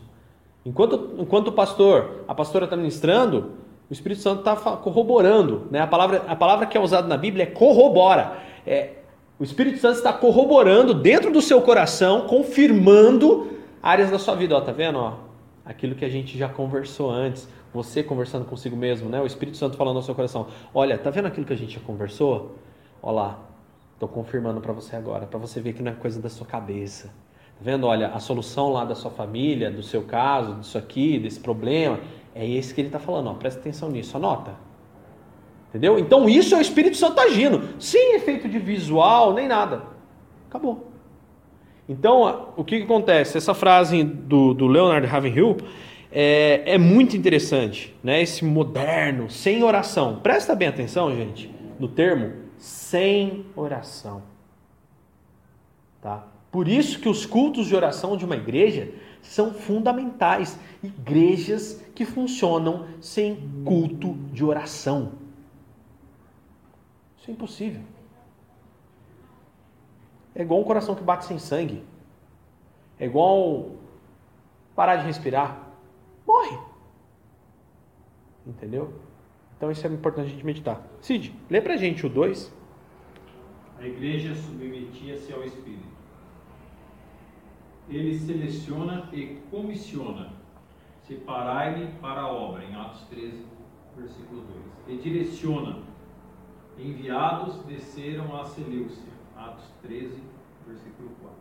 [0.65, 3.53] Enquanto, enquanto o pastor, a pastora está ministrando,
[3.89, 5.67] o Espírito Santo está corroborando.
[5.71, 5.81] Né?
[5.81, 8.37] A, palavra, a palavra que é usada na Bíblia é corrobora.
[8.65, 8.91] É,
[9.39, 14.55] o Espírito Santo está corroborando dentro do seu coração, confirmando áreas da sua vida.
[14.55, 14.99] Ó, tá vendo?
[14.99, 15.15] Ó,
[15.65, 17.49] aquilo que a gente já conversou antes.
[17.73, 19.21] Você conversando consigo mesmo, né?
[19.21, 20.47] O Espírito Santo falando no seu coração.
[20.73, 22.55] Olha, tá vendo aquilo que a gente já conversou?
[23.01, 23.39] Olha lá,
[23.93, 27.07] estou confirmando para você agora, para você ver que não é coisa da sua cabeça.
[27.07, 27.87] Tá vendo?
[27.87, 31.99] Olha, a solução lá da sua família, do seu caso, disso aqui, desse problema,
[32.35, 33.27] é esse que ele está falando.
[33.27, 34.53] Ó, presta atenção nisso, anota.
[35.69, 35.97] Entendeu?
[35.97, 39.83] Então isso é o Espírito Santo agindo, sem efeito de visual nem nada.
[40.49, 40.91] Acabou.
[41.87, 43.37] Então, o que, que acontece?
[43.37, 45.57] Essa frase do, do Leonard Ravenhill
[46.11, 48.21] é, é muito interessante, né?
[48.21, 50.19] Esse moderno, sem oração.
[50.19, 54.21] Presta bem atenção, gente, no termo sem oração.
[56.01, 56.27] Tá?
[56.51, 60.59] Por isso que os cultos de oração de uma igreja são fundamentais.
[60.83, 65.13] Igrejas que funcionam sem culto de oração.
[67.17, 67.81] Isso é impossível.
[70.35, 71.83] É igual um coração que bate sem sangue.
[72.99, 73.71] É igual
[74.75, 75.70] parar de respirar.
[76.25, 76.57] Morre.
[78.45, 78.93] Entendeu?
[79.57, 80.81] Então isso é importante a gente meditar.
[81.01, 82.53] Cid, lê pra gente o 2.
[83.77, 85.91] A igreja submetia-se ao Espírito
[87.89, 90.29] ele seleciona e comissiona.
[91.01, 93.45] Separai-me para a obra, em Atos 13,
[93.97, 94.43] versículo
[94.87, 94.99] 2.
[94.99, 95.79] E direciona.
[96.77, 100.21] Enviados desceram a Seleucia, Atos 13,
[100.65, 101.37] versículo 4.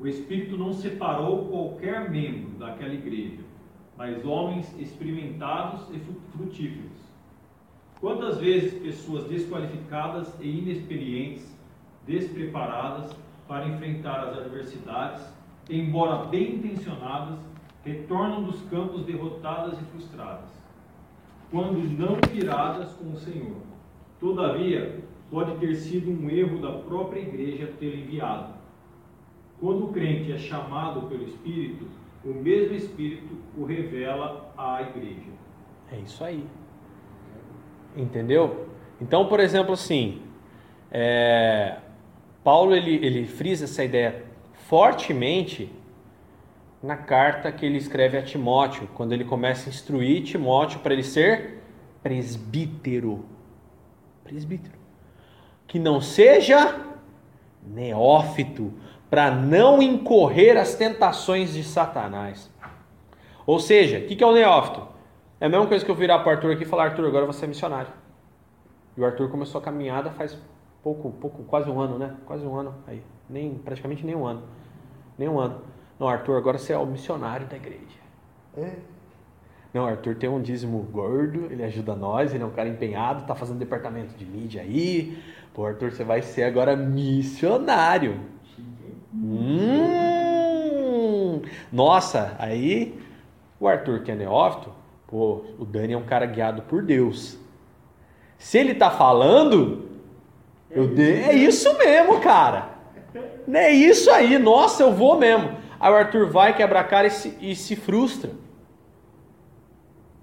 [0.00, 3.40] O Espírito não separou qualquer membro daquela igreja,
[3.96, 6.00] mas homens experimentados e
[6.32, 6.92] frutíferos.
[8.00, 11.56] Quantas vezes pessoas desqualificadas e inexperientes,
[12.06, 13.14] despreparadas
[13.48, 15.24] para enfrentar as adversidades,
[15.70, 17.38] embora bem intencionadas,
[17.84, 20.50] retornam dos campos derrotadas e frustradas,
[21.50, 23.56] quando não viradas com o Senhor.
[24.18, 28.54] Todavia, pode ter sido um erro da própria igreja ter enviado.
[29.60, 31.86] Quando o crente é chamado pelo Espírito,
[32.24, 35.30] o mesmo Espírito o revela à igreja.
[35.92, 36.44] É isso aí.
[37.96, 38.68] Entendeu?
[39.00, 40.22] Então, por exemplo, assim,
[40.90, 41.76] é,
[42.42, 44.24] Paulo ele, ele frisa essa ideia
[44.68, 45.70] fortemente
[46.82, 51.02] na carta que ele escreve a Timóteo, quando ele começa a instruir Timóteo para ele
[51.02, 51.62] ser
[52.02, 53.24] presbítero.
[54.22, 54.78] Presbítero.
[55.66, 56.78] Que não seja
[57.66, 58.72] neófito,
[59.10, 62.50] para não incorrer as tentações de Satanás.
[63.46, 64.86] Ou seja, o que é o neófito?
[65.40, 67.26] É a mesma coisa que eu virar para o Arthur aqui e falar: Arthur, agora
[67.26, 67.92] você é missionário.
[68.96, 70.38] E o Arthur começou a caminhada faz
[70.82, 72.14] pouco, pouco, quase um ano, né?
[72.26, 74.42] Quase um ano aí nem praticamente nem um ano.
[75.18, 75.60] Nem um ano.
[75.98, 77.98] Não, Arthur, agora você é o missionário da igreja.
[78.56, 78.76] É.
[79.72, 83.34] Não, Arthur tem um dízimo gordo, ele ajuda nós, ele é um cara empenhado, tá
[83.34, 85.20] fazendo departamento de mídia aí.
[85.52, 88.20] Pô, Arthur, você vai ser agora missionário.
[89.14, 90.22] Hum,
[91.72, 92.98] nossa, aí
[93.60, 94.72] o Arthur que é neófito,
[95.06, 97.38] pô, o Dani é um cara guiado por Deus.
[98.36, 99.88] Se ele tá falando,
[100.68, 101.12] eu de...
[101.12, 102.74] é isso mesmo, cara.
[103.52, 105.56] É isso aí, nossa, eu vou mesmo.
[105.78, 108.32] Aí o Arthur vai, quebra a cara e se, e se frustra.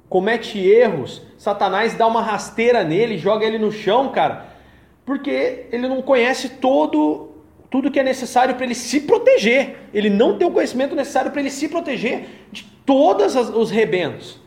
[0.09, 1.21] Comete erros.
[1.37, 4.47] Satanás dá uma rasteira nele, joga ele no chão, cara.
[5.05, 7.30] Porque ele não conhece todo
[7.71, 9.87] tudo que é necessário para ele se proteger.
[9.93, 14.39] Ele não tem o conhecimento necessário para ele se proteger de todos os rebentos.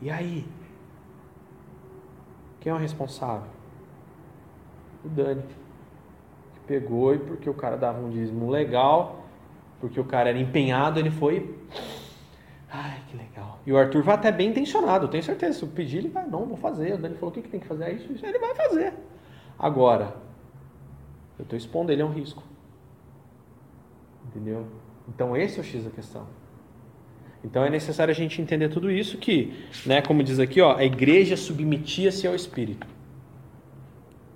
[0.00, 0.46] E aí?
[2.60, 3.48] Quem é o responsável?
[5.04, 5.42] O Dani
[6.68, 9.24] pegou e porque o cara dava um dízimo legal,
[9.80, 11.52] porque o cara era empenhado, ele foi.
[12.70, 13.58] Ai, que legal.
[13.66, 15.58] E o Arthur vai até bem intencionado, tenho certeza.
[15.58, 16.94] Se eu pedir, ele vai, não, vou fazer.
[16.94, 17.92] O Dani falou: o que, que tem que fazer?
[17.94, 18.24] Isso, isso.
[18.24, 18.94] Ele vai fazer.
[19.58, 20.29] Agora,
[21.40, 22.42] eu estou expondo ele a um risco.
[24.28, 24.66] Entendeu?
[25.08, 26.26] Então, esse é o X da questão.
[27.42, 29.54] Então é necessário a gente entender tudo isso que,
[29.86, 32.86] né, como diz aqui, ó, a igreja submetia-se ao Espírito.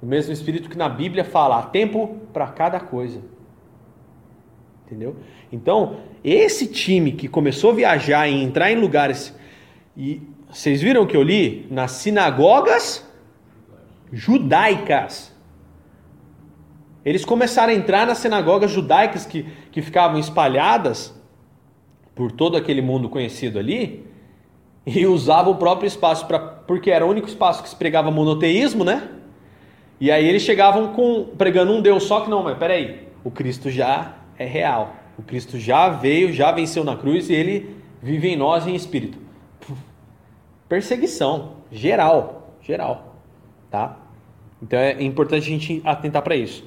[0.00, 3.20] O mesmo Espírito que na Bíblia fala, há tempo para cada coisa.
[4.86, 5.16] Entendeu?
[5.52, 9.34] Então, esse time que começou a viajar e entrar em lugares.
[9.96, 11.66] E vocês viram o que eu li?
[11.70, 13.06] Nas sinagogas
[14.12, 15.33] judaicas.
[17.04, 21.14] Eles começaram a entrar nas sinagogas judaicas que, que ficavam espalhadas
[22.14, 24.04] por todo aquele mundo conhecido ali.
[24.86, 28.84] e usava o próprio espaço para porque era o único espaço que se pregava monoteísmo,
[28.84, 29.08] né?
[30.00, 33.70] E aí eles chegavam com pregando um Deus só que não, mas peraí, o Cristo
[33.70, 34.94] já é real.
[35.16, 39.18] O Cristo já veio, já venceu na cruz e ele vive em nós em espírito.
[40.68, 43.16] Perseguição geral, geral,
[43.70, 43.96] tá?
[44.62, 46.64] Então é importante a gente atentar para isso.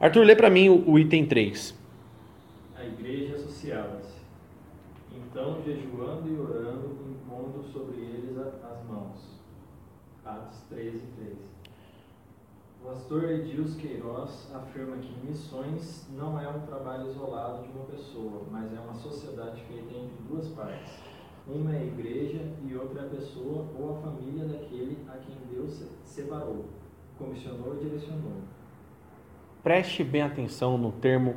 [0.00, 1.74] Arthur, lê para mim o, o item 3.
[2.76, 4.14] A igreja associava-se.
[5.12, 9.40] Então, jejuando e orando, impondo sobre eles as mãos.
[10.24, 11.36] Atos 13, 3.
[12.82, 18.42] O pastor Edilson Queiroz afirma que missões não é um trabalho isolado de uma pessoa,
[18.50, 20.92] mas é uma sociedade feita entre duas partes.
[21.46, 25.36] Uma é a igreja e outra é a pessoa ou a família daquele a quem
[25.50, 26.66] Deus separou,
[27.18, 28.42] comissionou e direcionou.
[29.64, 31.34] Preste bem atenção no termo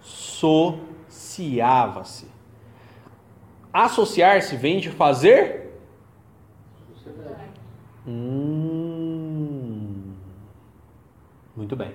[0.00, 2.26] associava-se.
[3.72, 5.66] Associar-se vem de fazer?
[8.06, 10.14] Hum,
[11.56, 11.92] muito bem.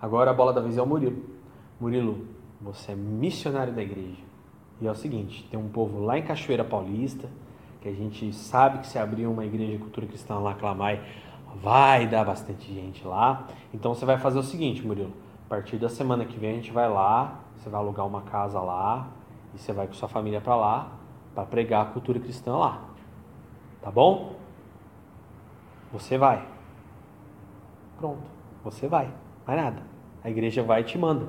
[0.00, 1.20] Agora a bola da vez é o Murilo.
[1.80, 2.28] Murilo,
[2.60, 4.22] você é missionário da igreja.
[4.80, 7.28] E é o seguinte, tem um povo lá em Cachoeira Paulista,
[7.80, 11.02] que a gente sabe que se abrir uma igreja de cultura cristã lá, Clamai,
[11.56, 13.46] vai dar bastante gente lá.
[13.72, 15.12] Então você vai fazer o seguinte, Murilo,
[15.46, 18.60] a partir da semana que vem a gente vai lá, você vai alugar uma casa
[18.60, 19.08] lá,
[19.54, 20.92] e você vai com sua família para lá,
[21.34, 22.82] para pregar a cultura cristã lá.
[23.80, 24.36] Tá bom?
[25.92, 26.46] Você vai.
[27.98, 28.22] Pronto,
[28.62, 29.10] você vai.
[29.46, 29.82] Mais nada.
[30.22, 31.28] A igreja vai e te manda.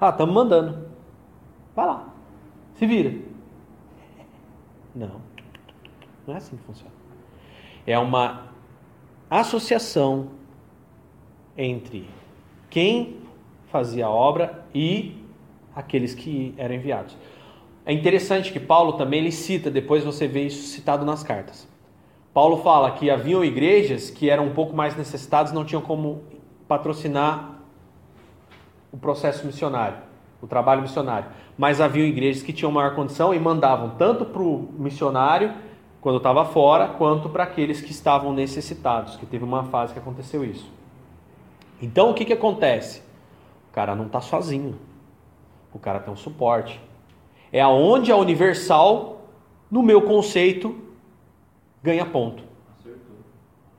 [0.00, 0.88] Ah, estamos mandando.
[1.74, 2.08] Vai lá.
[2.74, 3.12] Se vira.
[4.94, 5.20] Não.
[6.26, 6.92] Não é assim que funciona.
[7.86, 8.51] É uma
[9.40, 10.28] associação
[11.56, 12.06] entre
[12.68, 13.16] quem
[13.70, 15.16] fazia a obra e
[15.74, 17.16] aqueles que eram enviados.
[17.86, 21.66] É interessante que Paulo também ele cita, depois você vê isso citado nas cartas.
[22.34, 26.22] Paulo fala que haviam igrejas que eram um pouco mais necessitadas, não tinham como
[26.68, 27.58] patrocinar
[28.92, 29.96] o processo missionário,
[30.42, 31.28] o trabalho missionário.
[31.56, 35.52] Mas haviam igrejas que tinham maior condição e mandavam tanto para o missionário,
[36.02, 40.44] quando estava fora, quanto para aqueles que estavam necessitados, que teve uma fase que aconteceu
[40.44, 40.68] isso.
[41.80, 43.00] Então o que, que acontece?
[43.70, 44.76] O cara não está sozinho,
[45.72, 46.80] o cara tem um suporte.
[47.52, 49.20] É aonde a Universal,
[49.70, 50.76] no meu conceito,
[51.80, 52.42] ganha ponto.
[52.80, 53.16] Acertou.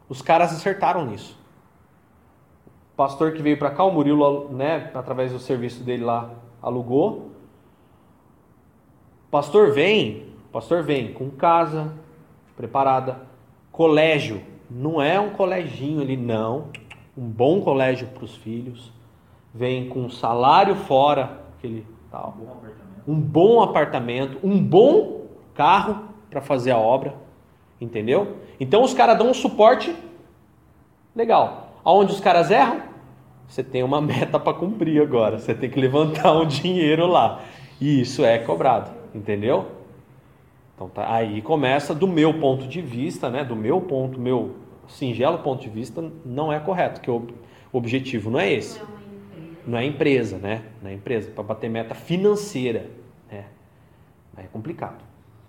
[0.08, 1.38] Os caras acertaram nisso.
[2.94, 6.30] O pastor que veio para cá, o Murilo, né, através do serviço dele lá,
[6.62, 7.32] alugou.
[9.28, 12.02] O pastor vem, o pastor vem com casa
[12.56, 13.22] preparada,
[13.72, 16.70] colégio, não é um coleginho ali não,
[17.18, 18.92] um bom colégio para os filhos.
[19.54, 23.04] Vem com salário fora, aquele tal, Bom apartamento.
[23.08, 27.14] um bom apartamento, um bom carro para fazer a obra,
[27.80, 28.38] entendeu?
[28.60, 29.96] Então os caras dão um suporte
[31.16, 31.74] legal.
[31.84, 32.82] Aonde os caras erram?
[33.48, 35.38] Você tem uma meta para cumprir agora.
[35.38, 37.42] Você tem que levantar um dinheiro lá.
[37.80, 39.68] E isso é cobrado, entendeu?
[40.84, 43.44] Então tá, aí começa do meu ponto de vista, né?
[43.46, 44.56] Do meu ponto, meu
[44.88, 47.26] singelo ponto de vista, não é correto, que o
[47.72, 48.82] objetivo não é esse
[49.66, 49.86] Não é empresa.
[49.86, 50.62] é empresa, né?
[50.82, 52.90] Não é empresa, para bater meta financeira,
[53.32, 53.46] né?
[54.36, 55.02] É complicado.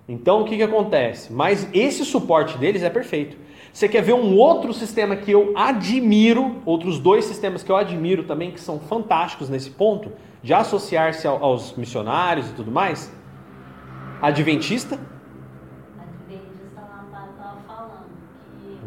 [0.09, 1.33] Então o que, que acontece?
[1.33, 3.37] Mas esse suporte deles é perfeito.
[3.73, 8.23] Você quer ver um outro sistema que eu admiro, outros dois sistemas que eu admiro
[8.23, 10.13] também, que são fantásticos nesse ponto,
[10.45, 13.13] de associar-se ao- aos missionários e tudo mais?
[14.23, 14.97] Adventista
[16.81, 18.07] lá estava falando
[18.63, 18.79] que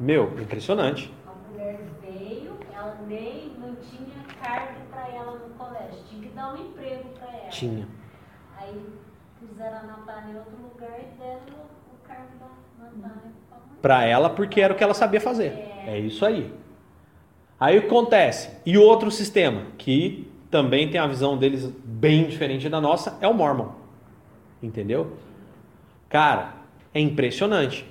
[0.00, 1.12] meu, impressionante.
[1.26, 6.54] a mulher veio, ela nem não tinha cargo para ela no colégio, tinha que dar
[6.54, 7.48] um emprego para ela.
[7.48, 7.88] Tinha.
[8.56, 8.82] Aí
[9.40, 11.58] puseram a Natália em outro lugar e deram
[11.92, 13.32] o cargo da Natália.
[13.82, 15.52] Para ela, porque era o que ela sabia fazer.
[15.86, 16.52] É isso aí.
[17.58, 18.50] Aí o que acontece?
[18.64, 23.34] E outro sistema, que também tem a visão deles bem diferente da nossa, é o
[23.34, 23.72] Mormon.
[24.62, 25.16] Entendeu?
[26.08, 26.54] Cara,
[26.94, 27.84] é impressionante.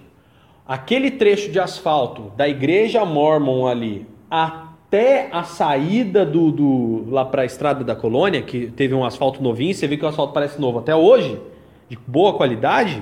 [0.68, 7.44] Aquele trecho de asfalto da igreja Mormon ali até a saída do, do lá para
[7.44, 10.60] a estrada da colônia, que teve um asfalto novinho, você vê que o asfalto parece
[10.60, 11.40] novo até hoje,
[11.88, 13.02] de boa qualidade,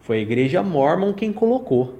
[0.00, 1.98] foi a igreja Mormon quem colocou.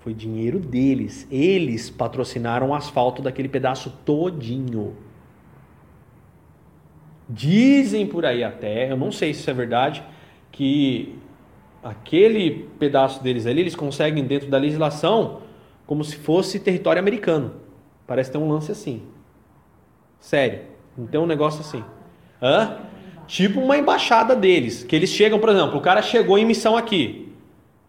[0.00, 1.28] Foi dinheiro deles.
[1.30, 4.96] Eles patrocinaram o asfalto daquele pedaço todinho.
[7.28, 10.02] Dizem por aí até, eu não sei se isso é verdade,
[10.50, 11.14] que
[11.82, 15.40] aquele pedaço deles ali, eles conseguem dentro da legislação
[15.86, 17.54] como se fosse território americano.
[18.06, 19.02] Parece ter um lance assim.
[20.20, 20.60] Sério.
[20.96, 21.82] Não tem um negócio assim.
[22.40, 22.78] Hã?
[23.32, 24.84] tipo uma embaixada deles.
[24.84, 27.32] Que eles chegam, por exemplo, o cara chegou em missão aqui.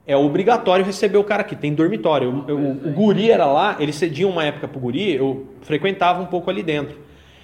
[0.06, 2.30] É obrigatório receber o cara aqui, tem dormitório.
[2.30, 6.26] O, o, o guri era lá, eles cediam uma época pro guri, eu frequentava um
[6.26, 6.98] pouco ali dentro.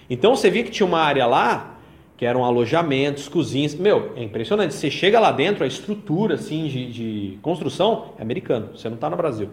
[0.09, 1.79] Então você via que tinha uma área lá,
[2.19, 3.73] que eram alojamentos, cozinhas.
[3.73, 4.73] Meu, é impressionante.
[4.73, 8.77] Você chega lá dentro, a estrutura assim de, de construção é americano.
[8.77, 9.49] Você não está no Brasil.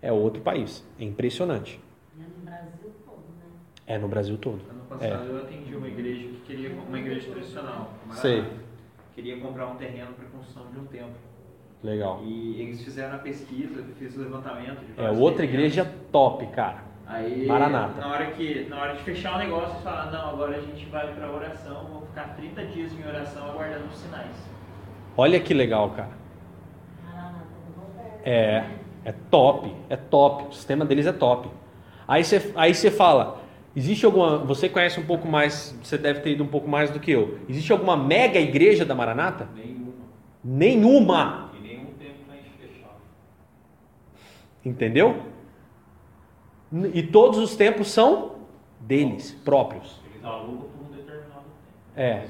[0.00, 0.82] É outro país.
[0.98, 1.78] É impressionante.
[2.16, 3.44] É no Brasil todo, né?
[3.86, 4.60] É no Brasil todo.
[4.70, 7.90] Ano passado eu atendi uma igreja que queria, uma igreja tradicional.
[8.06, 8.44] uma Sei.
[9.14, 11.12] Queria comprar um terreno para construção de um templo.
[11.82, 12.22] Legal.
[12.24, 14.80] E eles fizeram a pesquisa, fiz o levantamento.
[14.86, 15.76] De É outra terrenos.
[15.76, 16.82] igreja top, cara.
[17.12, 18.00] Aí, Maranata.
[18.00, 20.86] Na hora, que, na hora de fechar o negócio, eles falaram: não, agora a gente
[20.86, 24.30] vai para oração, vamos ficar 30 dias em oração aguardando os sinais.
[25.16, 26.20] Olha que legal, cara.
[28.24, 28.64] É,
[29.04, 30.44] é top, é top.
[30.50, 31.48] O sistema deles é top.
[32.06, 33.40] Aí você, aí você fala,
[33.74, 37.00] existe alguma, você conhece um pouco mais, você deve ter ido um pouco mais do
[37.00, 37.38] que eu.
[37.48, 39.48] Existe alguma mega igreja da Maranata?
[39.54, 39.92] Nenhuma.
[40.44, 42.90] Nenhuma, E nenhum tempo pra gente fechar.
[44.64, 45.29] entendeu?
[46.94, 48.36] E todos os templos são
[48.80, 50.00] deles próprios.
[50.12, 51.44] Eles alugam por um determinado
[51.94, 51.96] tempo.
[51.96, 52.26] É.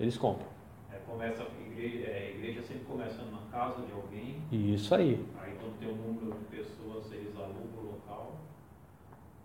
[0.00, 0.46] Eles compram.
[0.92, 4.36] É, começa, a igreja, é, a igreja sempre começa na casa de alguém.
[4.50, 5.24] Isso aí.
[5.42, 8.32] Aí quando tem um número de pessoas, eles alugam o local.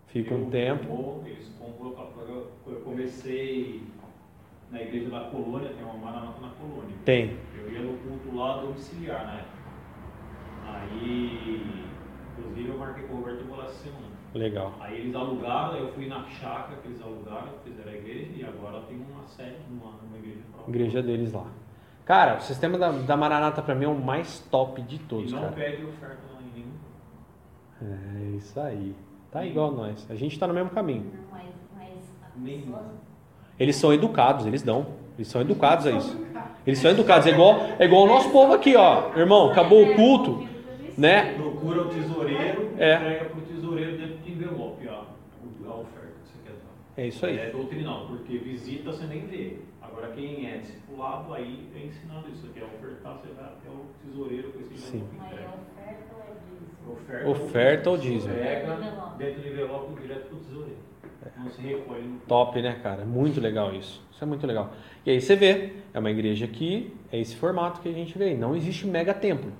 [0.08, 0.84] Fica um Eu tempo.
[0.88, 2.12] vou, Eles compram o local.
[2.26, 3.82] Eu- comecei
[4.70, 6.96] na igreja da colônia, tem uma maranata na colônia.
[7.04, 7.36] Tem.
[7.56, 9.60] Eu ia no culto lá domiciliar na época.
[10.66, 11.84] Aí,
[12.40, 14.10] inclusive eu marquei com o Roberto e vou lá essa semana.
[14.34, 14.72] Legal.
[14.80, 18.80] Aí eles alugaram, eu fui na chácara que eles alugaram, fizeram a igreja e agora
[18.82, 20.70] tem uma sede, uma, uma igreja própria.
[20.70, 21.46] Igreja deles lá.
[22.04, 25.32] Cara, o sistema da, da Maranata pra mim é o mais top de E todos,
[25.32, 25.52] não cara.
[25.52, 26.72] pede oferta lá em nenhum.
[28.32, 28.94] É isso aí.
[29.30, 30.06] Tá igual nós.
[30.10, 31.04] A gente tá no mesmo caminho.
[31.04, 32.84] Não, mas, mas pessoa...
[33.58, 34.86] Eles são educados, eles dão.
[35.16, 36.18] Eles são educados a isso.
[36.66, 37.26] Eles são educados.
[37.26, 39.16] É igual, é igual o nosso povo aqui, ó.
[39.16, 40.48] Irmão, acabou o culto,
[40.98, 41.34] né?
[41.34, 42.94] Procura o tesoureiro, É.
[42.96, 47.02] entrega pro tesoureiro dentro de envelope a, a oferta que você quer dar.
[47.02, 47.38] É isso aí.
[47.38, 49.56] É doutrinal, porque visita você nem vê.
[49.82, 52.46] Agora quem é discipulado, aí é ensinado isso.
[52.46, 54.98] Você quer ofertar, você vai até o tesoureiro com esse Sim.
[54.98, 55.50] envelope Mas é entrega.
[56.92, 57.36] oferta ou é?
[57.36, 58.34] Oferta, ou dízimo.
[58.34, 59.18] Pega Envelope.
[59.18, 60.78] dentro do envelope direto pro tesoureiro.
[61.36, 63.04] Não se recolhe no Top, né, cara?
[63.04, 64.02] Muito legal isso.
[64.10, 64.72] Isso é muito legal.
[65.04, 68.34] E aí você vê, é uma igreja que é esse formato que a gente vê.
[68.34, 69.52] Não existe mega templo.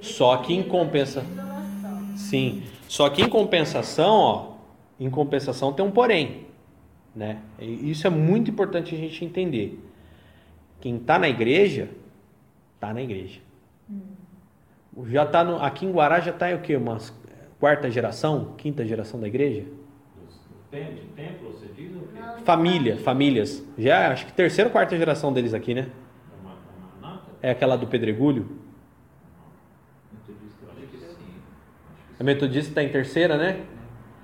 [0.00, 2.16] Só que em tem compensa- oração.
[2.16, 2.62] Sim.
[2.88, 4.52] Só que em compensação, ó,
[4.98, 6.46] em compensação tem um porém,
[7.14, 7.40] né?
[7.58, 9.82] E isso é muito importante a gente entender.
[10.80, 11.88] Quem tá na igreja,
[12.78, 13.40] tá na igreja.
[15.06, 16.76] Já tá no, aqui em Guará já tá o quê?
[16.76, 16.98] Uma
[17.60, 19.64] quarta geração, quinta geração da igreja?
[20.70, 22.18] Tem- templo, você diz o quê?
[22.20, 23.64] Não, Família, famílias.
[23.78, 25.82] Já acho que terceira ou quarta geração deles aqui, né?
[25.82, 26.50] Da
[27.02, 27.24] Maranata?
[27.42, 28.48] É aquela do pedregulho.
[30.12, 31.06] Metodista, eu acho que sim.
[31.94, 33.60] Acho A metodista tá em terceira, né?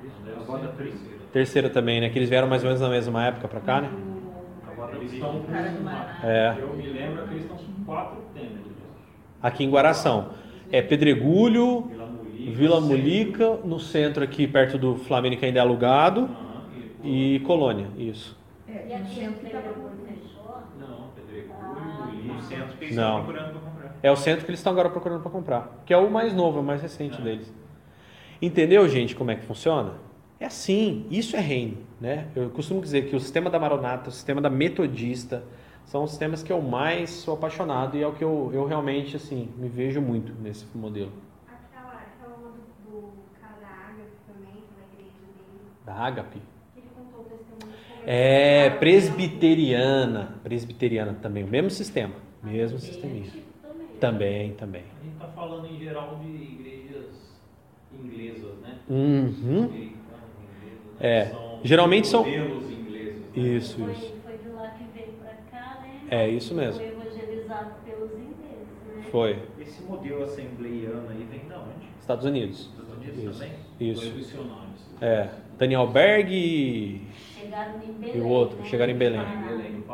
[0.00, 0.12] que sim.
[0.24, 0.92] Deve A ser Roda a Três.
[0.94, 1.18] terceira.
[1.33, 2.09] Terceira também, né?
[2.11, 3.90] Que eles vieram mais ou menos na mesma época pra cá, né?
[4.94, 5.52] Eles estão com.
[6.26, 6.57] É.
[6.59, 8.72] Eu me lembro que eles estão com quatro templos.
[9.42, 10.31] Aqui em Guaração.
[10.70, 12.52] É Pedregulho, Vila Mulica.
[12.57, 12.88] Vila Centro.
[12.96, 16.28] Mulica, no centro aqui perto do Flamengo que ainda é alugado,
[17.05, 18.38] e Colônia, isso.
[18.68, 20.57] E aqui o pedregulho fechou?
[20.81, 22.07] Não, Pedregulho, Ah.
[22.07, 22.33] Mulica.
[22.35, 23.18] No centro que eles Não.
[23.20, 23.96] estão procurando para comprar.
[24.02, 26.59] É o centro que eles estão agora procurando para comprar, que é o mais novo,
[26.59, 27.24] é o mais recente É.
[27.24, 27.52] deles.
[28.42, 29.94] Entendeu, gente, como é que funciona?
[30.40, 32.26] É assim, isso é reino, né?
[32.35, 35.44] Eu costumo dizer que o sistema da Maronata, o sistema da Metodista,
[35.85, 39.14] são os sistemas que eu mais sou apaixonado e é o que eu, eu realmente,
[39.14, 41.12] assim, me vejo muito nesse modelo.
[41.46, 46.42] Aquela, do, do cara da Ágata também, é da igreja dele, Da Ágape.
[46.74, 47.76] que ele contou o testemunho.
[47.96, 53.26] sobre É presbiteriana, presbiteriana também, o mesmo sistema, mesmo Tem sisteminha.
[53.26, 53.87] antigo também.
[54.00, 54.83] Também, também.
[55.00, 56.82] A gente está falando em geral de igrejas
[58.05, 58.79] inglesas, né?
[58.88, 59.65] Uhum.
[59.65, 61.01] Americanas, inglesas, né?
[61.01, 63.15] É, São geralmente são- modelos ingleses.
[63.21, 63.27] né?
[63.43, 64.12] Isso, Foi, isso.
[64.25, 66.01] foi de lá que veio pra cá, né?
[66.11, 66.81] É, isso mesmo.
[66.81, 69.03] Foi evangelizado pelos ingleses, né?
[69.11, 69.38] Foi.
[69.61, 71.87] Esse modelo assembleiano aí vem da onde?
[72.00, 72.71] Estados Unidos.
[72.77, 73.33] Dos Unidos Isso.
[73.33, 73.53] também?
[73.79, 74.15] Dois Isso.
[74.17, 74.63] missionários.
[75.00, 75.29] É.
[75.59, 77.03] Daniel Berg e.
[78.00, 78.17] Belém.
[78.17, 78.65] E o outro, né?
[78.65, 79.21] chegaram em Belém.
[79.21, 79.85] Ah, Belém,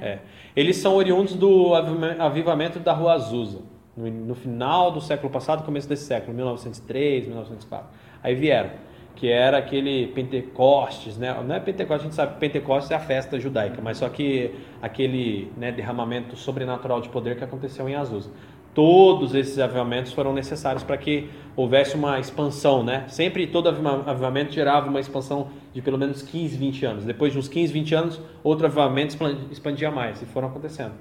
[0.00, 0.04] é.
[0.06, 0.18] É.
[0.54, 3.60] Eles são oriundos do avivame- avivamento da Rua Azusa.
[3.96, 7.88] No, no final do século passado, começo desse século, 1903, 1904.
[8.22, 8.70] Aí vieram,
[9.14, 11.34] que era aquele Pentecostes, né?
[11.46, 14.54] Não é Pentecostes, a gente sabe que Pentecostes é a festa judaica, mas só que
[14.82, 18.30] aquele né, derramamento sobrenatural de poder que aconteceu em Azusa.
[18.74, 23.06] Todos esses avivamentos foram necessários para que houvesse uma expansão, né?
[23.08, 27.04] Sempre todo aviva- avivamento gerava uma expansão de pelo menos 15, 20 anos.
[27.06, 30.92] Depois de uns 15, 20 anos, outro avivamento expan- expandia mais e foram acontecendo,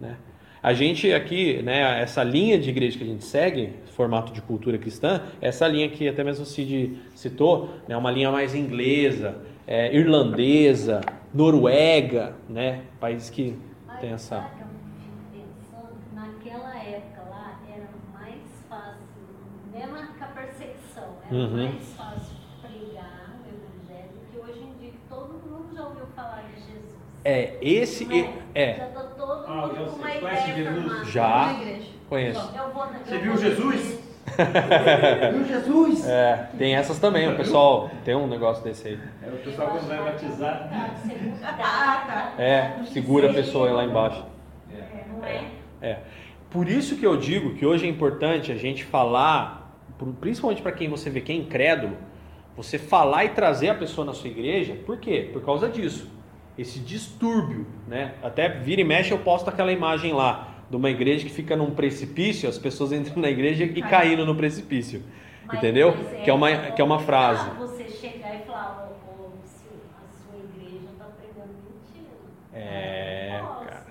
[0.00, 0.16] né?
[0.62, 4.76] A gente aqui, né, essa linha de igreja que a gente segue, formato de cultura
[4.78, 9.94] cristã, essa linha que até mesmo o Cid citou, né, uma linha mais inglesa, é,
[9.94, 11.00] irlandesa,
[11.32, 13.56] noruega, né, países que
[13.86, 14.42] Mas tem essa...
[14.42, 14.68] fico
[15.32, 15.94] pensando?
[16.14, 19.06] Naquela época lá era mais fácil,
[20.18, 21.56] com a perseguição, era Uhum.
[21.56, 26.60] mais fácil pregar o evangelho que hoje em dia todo mundo já ouviu falar de
[26.60, 27.00] Jesus.
[27.24, 28.32] É, esse é?
[28.54, 28.86] é, tá
[29.36, 30.82] todo Ah, mundo já com uma Conhece ideia Jesus?
[30.84, 31.04] formada.
[31.10, 31.28] Já.
[31.46, 31.88] Na igreja.
[32.08, 32.52] conheço.
[32.56, 34.00] Eu vou na- Você viu Jesus?
[35.32, 36.06] Viu Jesus?
[36.08, 38.98] É, tem essas também, o pessoal tem um negócio desse aí.
[39.26, 40.68] É o pessoal quando vai batizar.
[41.40, 42.42] Tá, Ah, tá.
[42.42, 44.24] É, segura a pessoa aí lá embaixo.
[44.72, 45.44] É, não é?
[45.82, 45.98] É.
[46.50, 49.72] Por isso que eu digo que hoje é importante a gente falar,
[50.20, 51.96] principalmente para quem você vê que é incrédulo,
[52.56, 54.76] você falar e trazer a pessoa na sua igreja.
[54.86, 55.28] Por quê?
[55.32, 56.08] Por causa disso.
[56.58, 58.14] Esse distúrbio, né?
[58.22, 61.70] Até vira e mexe eu posto aquela imagem lá de uma igreja que fica num
[61.70, 65.02] precipício, as pessoas entram na igreja e caindo no precipício.
[65.46, 65.94] Mas- Entendeu?
[65.96, 67.50] mas Que é uma- é que é uma frase.
[67.60, 72.14] Você chegar e falar, ô, ô, se a sua igreja está pregando mentira.
[72.52, 73.68] É, posso.
[73.68, 73.86] cara.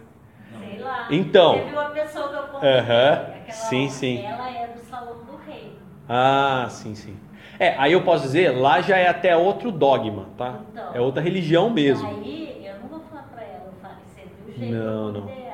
[0.70, 1.06] Sei lá.
[1.10, 1.58] Então.
[1.64, 2.70] Você viu a pessoa que eu contei?
[2.70, 3.14] Aham.
[3.14, 4.26] Aquela Sim, sim.
[4.30, 5.72] Ela é do Salão do Rei.
[6.08, 7.18] Ah, sim, sim.
[7.60, 10.60] É, aí eu posso dizer, lá já é até outro dogma, tá?
[10.62, 10.86] Então.
[10.94, 12.10] É outra religião mesmo.
[12.10, 15.30] Aí eu não vou falar pra ela, eu falei, você viu o jeito Não, não.
[15.32, 15.50] ideal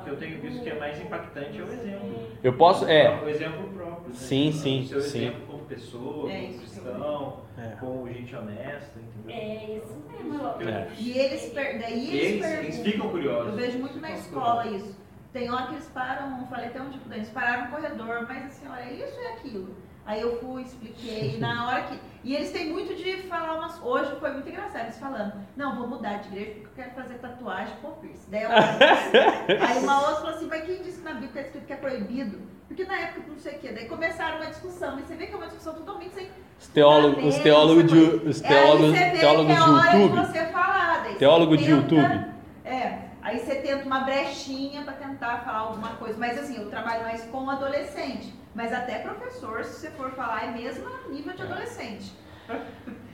[0.00, 2.26] O que eu tenho visto que é mais impactante é o exemplo.
[2.42, 4.08] Eu posso, é, O exemplo próprio.
[4.08, 4.14] Né?
[4.14, 5.18] Sim, sim, O seu sim.
[5.28, 7.76] exemplo como pessoa, É como cristão, É.
[7.80, 9.36] como gente honesta, entendeu?
[9.36, 10.34] É isso mesmo.
[10.60, 10.88] eu- É.
[10.98, 13.46] E eles, daí eles, Eles, eles ficam curiosos.
[13.48, 14.96] Eu vejo muito na escola isso.
[15.32, 18.66] Tem hora que eles param, falei até um tipo eles pararam no corredor, mas assim,
[18.68, 19.74] olha, isso e aquilo.
[20.06, 21.98] Aí eu fui, expliquei, na hora que.
[22.22, 23.82] E eles têm muito de falar umas.
[23.82, 27.14] Hoje foi muito engraçado eles falando, não, vou mudar de igreja porque eu quero fazer
[27.14, 28.30] tatuagem com piercing.
[28.30, 31.66] Daí eu Aí uma outra falou assim, mas quem disse que na Bíblia está escrito
[31.66, 32.38] que é proibido?
[32.68, 33.72] Porque na época não sei o quê.
[33.72, 36.28] Daí começaram uma discussão, mas você vê que é uma discussão totalmente sem.
[36.58, 40.26] os teólogos, os teólogos de, os teólogos, vê teólogos que é de hora de YouTube.
[40.26, 41.02] você falar.
[41.02, 42.26] Daí você Teólogo de YouTube.
[42.64, 46.16] É, aí você tenta uma brechinha para tentar falar alguma coisa.
[46.16, 48.32] Mas assim, eu trabalho mais com adolescente.
[48.56, 52.10] Mas até professor, se você for falar, é mesmo nível de adolescente.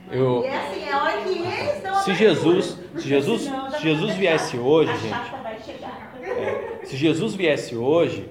[0.09, 4.15] Eu, E é assim, é hora que eles dão se Jesus, se Jesus, se Jesus
[4.15, 6.13] viesse hoje, a gente, chata vai chegar.
[6.21, 8.29] é, se Jesus viesse hoje,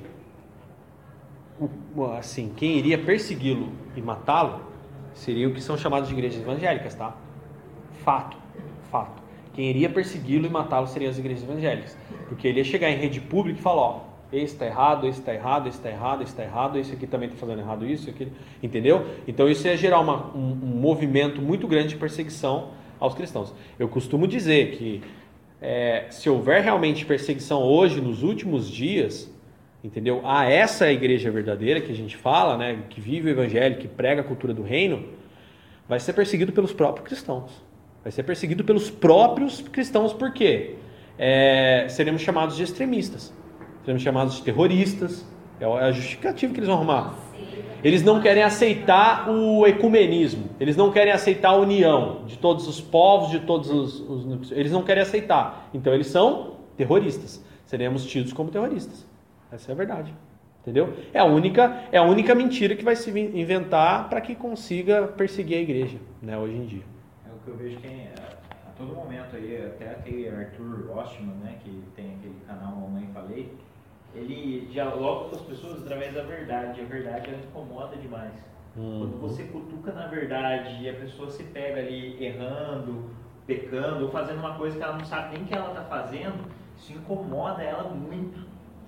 [2.19, 4.63] assim, quem iria persegui-lo e matá-lo
[5.13, 7.15] seria o que são chamados de igrejas evangélicas, tá?
[8.03, 8.39] Fato,
[8.91, 9.23] fato.
[9.53, 11.99] Quem iria persegui-lo e matá-lo seriam as igrejas evangélicas,
[12.29, 15.35] porque ele ia chegar em rede pública e falar, ó, esse está errado, esse está
[15.35, 18.31] errado, esse está errado, esse está errado, esse aqui também está fazendo errado isso, aquilo,
[18.63, 19.07] entendeu?
[19.29, 23.55] Então isso ia gerar uma- um, um movimento muito grande de perseguição aos cristãos.
[23.79, 25.03] Eu costumo dizer que
[25.61, 29.33] é, se houver realmente perseguição hoje, nos últimos dias,
[29.85, 30.21] entendeu?
[30.25, 34.23] A essa igreja verdadeira que a gente fala, né, que vive o evangelho, que prega
[34.23, 35.05] a cultura do reino,
[35.89, 37.63] vai ser perseguido pelos próprios cristãos.
[38.03, 40.75] Vai ser perseguido pelos próprios cristãos, por quê?
[41.19, 43.33] É, seremos chamados de extremistas,
[43.83, 45.27] seremos chamados de terroristas,
[45.61, 47.15] é a justificativa que eles vão arrumar.
[47.85, 52.81] Eles não querem aceitar o ecumenismo, eles não querem aceitar a união de todos os
[52.81, 55.69] povos, de todos os, os- Eles não querem aceitar.
[55.75, 57.45] Então eles são terroristas.
[57.67, 59.07] Seremos tidos como terroristas.
[59.51, 60.15] Essa é a verdade.
[60.61, 60.95] Entendeu?
[61.13, 65.59] É a única, é a única mentira que vai se inventar para que consiga perseguir
[65.59, 66.83] a igreja, né, hoje em dia.
[67.27, 68.13] É o que eu vejo que é,
[68.69, 73.53] a todo momento aí, até aquele Arthur Ostman, né, que tem aquele canal Mamãe Falei,
[74.15, 76.81] ele dialoga com as pessoas através da verdade.
[76.81, 78.33] A verdade ela incomoda demais.
[78.75, 83.11] Quando você cutuca na verdade e a pessoa se pega ali errando,
[83.47, 86.45] pecando, ou fazendo uma coisa que ela não sabe nem que ela está fazendo,
[86.77, 88.39] isso incomoda ela muito.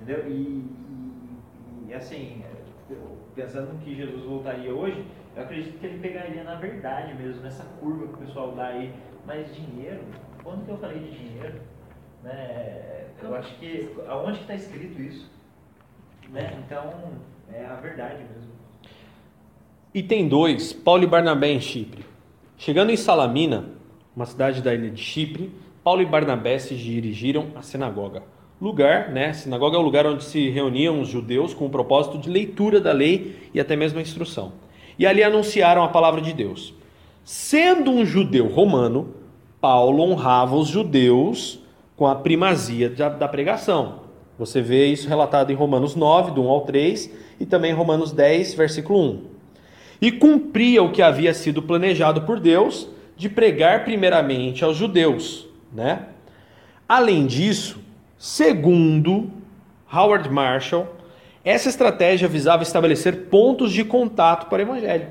[0.00, 0.26] Entendeu?
[0.30, 2.42] E, e- e, assim,
[3.34, 5.04] pensando que Jesus voltaria hoje,
[5.36, 8.92] eu acredito que ele pegaria na verdade mesmo, nessa curva que o pessoal dá aí.
[9.26, 10.00] Mas dinheiro,
[10.42, 11.60] quando que eu falei de dinheiro?
[12.24, 13.04] Né?
[13.22, 13.88] Eu acho que.
[14.08, 15.30] Aonde está escrito isso?
[16.30, 16.58] Né?
[16.64, 16.92] Então,
[17.52, 18.50] é a verdade mesmo.
[19.92, 22.04] Item 2, Paulo e Barnabé em Chipre.
[22.56, 23.66] Chegando em Salamina,
[24.16, 25.52] uma cidade da ilha de Chipre,
[25.84, 28.22] Paulo e Barnabé se dirigiram à sinagoga.
[28.60, 29.32] Lugar, né?
[29.32, 32.92] Sinagoga é o lugar onde se reuniam os judeus com o propósito de leitura da
[32.92, 34.52] lei e até mesmo a instrução.
[34.98, 36.74] E ali anunciaram a palavra de Deus.
[37.22, 39.14] Sendo um judeu romano,
[39.60, 41.63] Paulo honrava os judeus
[41.96, 44.04] com a primazia da, da pregação.
[44.38, 48.12] Você vê isso relatado em Romanos 9, do 1 ao 3, e também em Romanos
[48.12, 49.22] 10, versículo 1.
[50.02, 56.06] E cumpria o que havia sido planejado por Deus de pregar primeiramente aos judeus, né?
[56.88, 57.78] Além disso,
[58.18, 59.30] segundo
[59.92, 60.88] Howard Marshall,
[61.44, 65.08] essa estratégia visava estabelecer pontos de contato para o evangelho.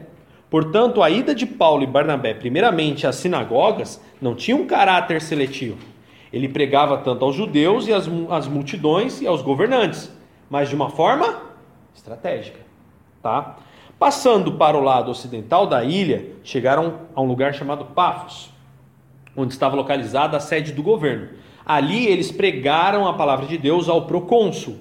[0.50, 5.93] Portanto, a ida de Paulo e Barnabé, primeiramente às sinagogas, não tinha um caráter seletivo.
[6.34, 10.12] Ele pregava tanto aos judeus e às, às multidões e aos governantes,
[10.50, 11.44] mas de uma forma
[11.94, 12.60] estratégica.
[13.22, 13.58] Tá?
[14.00, 18.50] Passando para o lado ocidental da ilha, chegaram a um lugar chamado Pafos,
[19.38, 21.30] onde estava localizada a sede do governo.
[21.64, 24.78] Ali eles pregaram a palavra de Deus ao procônsul,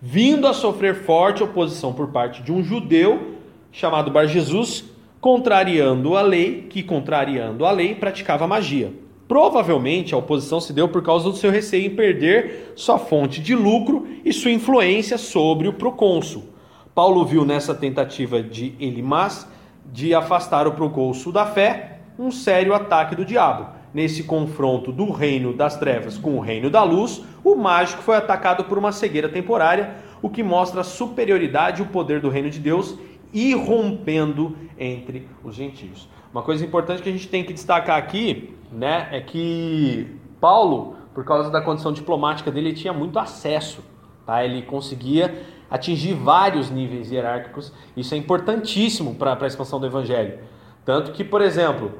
[0.00, 3.38] vindo a sofrer forte oposição por parte de um judeu
[3.72, 4.84] chamado Bar Jesus,
[5.20, 8.92] contrariando a lei, que contrariando a lei praticava magia.
[9.32, 13.54] Provavelmente a oposição se deu por causa do seu receio em perder sua fonte de
[13.54, 16.50] lucro e sua influência sobre o procônsul.
[16.94, 19.48] Paulo viu nessa tentativa de Elimas
[19.90, 25.54] de afastar o procônsul da fé um sério ataque do diabo nesse confronto do reino
[25.54, 29.94] das trevas com o reino da luz, o mágico foi atacado por uma cegueira temporária,
[30.20, 32.98] o que mostra a superioridade e o poder do reino de Deus
[33.32, 36.06] irrompendo entre os gentios.
[36.32, 41.24] Uma coisa importante que a gente tem que destacar aqui, né, é que Paulo, por
[41.24, 43.84] causa da condição diplomática dele, ele tinha muito acesso,
[44.24, 44.42] tá?
[44.42, 47.72] Ele conseguia atingir vários níveis hierárquicos.
[47.96, 50.38] Isso é importantíssimo para a expansão do evangelho.
[50.84, 51.92] Tanto que, por exemplo,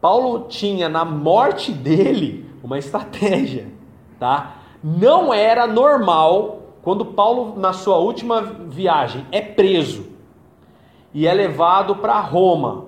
[0.00, 3.68] Paulo tinha na morte dele uma estratégia,
[4.18, 4.56] tá?
[4.84, 10.06] Não era normal quando Paulo na sua última viagem é preso
[11.12, 12.87] e é levado para Roma,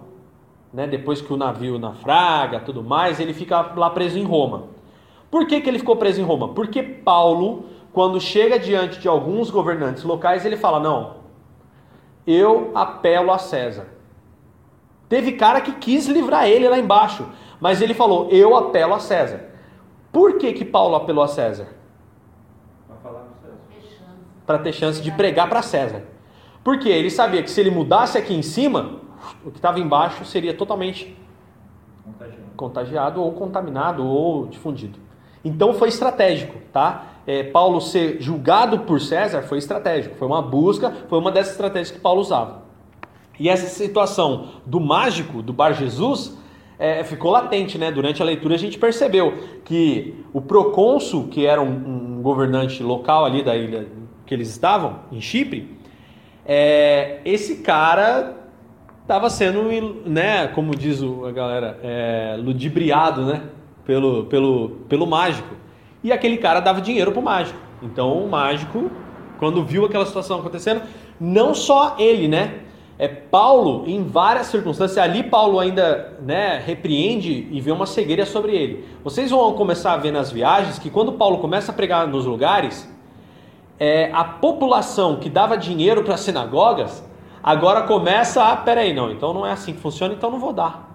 [0.72, 0.86] né?
[0.86, 4.64] Depois que o navio naufraga, tudo mais, ele fica lá preso em Roma.
[5.30, 6.48] Por que, que ele ficou preso em Roma?
[6.48, 11.16] Porque Paulo, quando chega diante de alguns governantes locais, ele fala: "Não,
[12.26, 13.86] eu apelo a César.
[15.08, 17.26] Teve cara que quis livrar ele lá embaixo,
[17.60, 19.50] mas ele falou: Eu apelo a César.
[20.12, 21.68] Por que, que Paulo apelou a César?
[24.46, 26.02] Para ter chance de pregar para César.
[26.62, 29.00] Porque ele sabia que se ele mudasse aqui em cima,
[29.44, 31.16] o que estava embaixo seria totalmente
[32.04, 32.42] contagiado.
[32.56, 33.22] contagiado.
[33.22, 34.98] ou contaminado ou difundido.
[35.44, 37.06] Então foi estratégico, tá?
[37.26, 41.90] É, Paulo ser julgado por César foi estratégico, foi uma busca, foi uma dessas estratégias
[41.90, 42.62] que Paulo usava.
[43.38, 46.36] E essa situação do mágico, do Bar Jesus,
[46.78, 47.90] é, ficou latente, né?
[47.90, 53.24] Durante a leitura a gente percebeu que o procônsul, que era um, um governante local
[53.24, 53.86] ali da ilha
[54.26, 55.78] que eles estavam, em Chipre,
[56.44, 58.39] é, esse cara
[59.10, 59.64] estava sendo,
[60.06, 63.42] né, como diz a galera, é, ludibriado, né,
[63.84, 65.56] pelo, pelo, pelo mágico.
[66.04, 67.58] E aquele cara dava dinheiro pro mágico.
[67.82, 68.88] Então o mágico,
[69.40, 70.82] quando viu aquela situação acontecendo,
[71.18, 72.60] não só ele, né,
[73.00, 78.54] é, Paulo, em várias circunstâncias, ali Paulo ainda né, repreende e vê uma cegueira sobre
[78.54, 78.84] ele.
[79.02, 82.88] Vocês vão começar a ver nas viagens que quando Paulo começa a pregar nos lugares,
[83.76, 87.09] é, a população que dava dinheiro para as sinagogas
[87.42, 90.90] agora começa a, peraí, não, então não é assim que funciona, então não vou dar.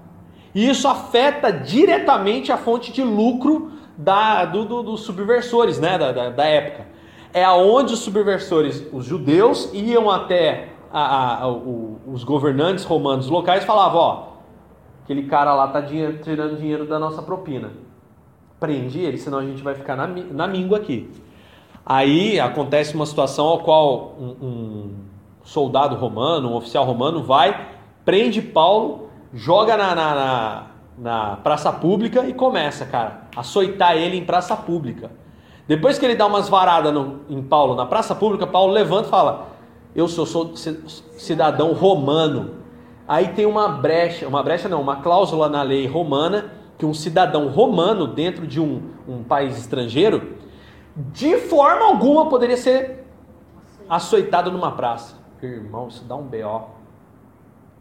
[0.53, 6.11] E isso afeta diretamente a fonte de lucro da, do, do, dos subversores né, da,
[6.11, 6.87] da, da época.
[7.33, 13.65] É aonde os subversores, os judeus, iam até a, a, o, os governantes romanos locais
[13.65, 14.27] falavam, ó,
[15.03, 17.71] aquele cara lá tá dinheiro, tirando dinheiro da nossa propina.
[18.57, 21.11] Prende ele, senão a gente vai ficar na, na míngua aqui.
[21.85, 24.95] Aí acontece uma situação ao qual um, um
[25.45, 27.67] soldado romano, um oficial romano, vai,
[28.03, 30.63] prende Paulo, joga na, na, na,
[30.97, 35.09] na praça pública e começa, cara, a açoitar ele em praça pública.
[35.67, 39.11] Depois que ele dá umas varadas no, em Paulo na praça pública, Paulo levanta e
[39.11, 39.47] fala:
[39.95, 40.53] eu sou, sou
[41.17, 42.55] cidadão romano.
[43.07, 47.47] Aí tem uma brecha, uma brecha não, uma cláusula na lei romana que um cidadão
[47.47, 50.35] romano dentro de um, um país estrangeiro,
[50.95, 53.05] de forma alguma poderia ser
[53.87, 55.24] açoitado numa praça.
[55.45, 56.69] Irmão, isso dá um BO.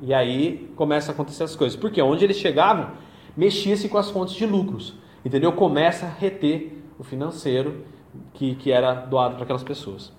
[0.00, 1.78] E aí começa a acontecer as coisas.
[1.78, 2.90] Porque onde eles chegavam,
[3.36, 4.94] mexia-se com as fontes de lucros.
[5.24, 5.52] Entendeu?
[5.52, 7.84] Começa a reter o financeiro
[8.32, 10.12] que, que era doado para aquelas pessoas.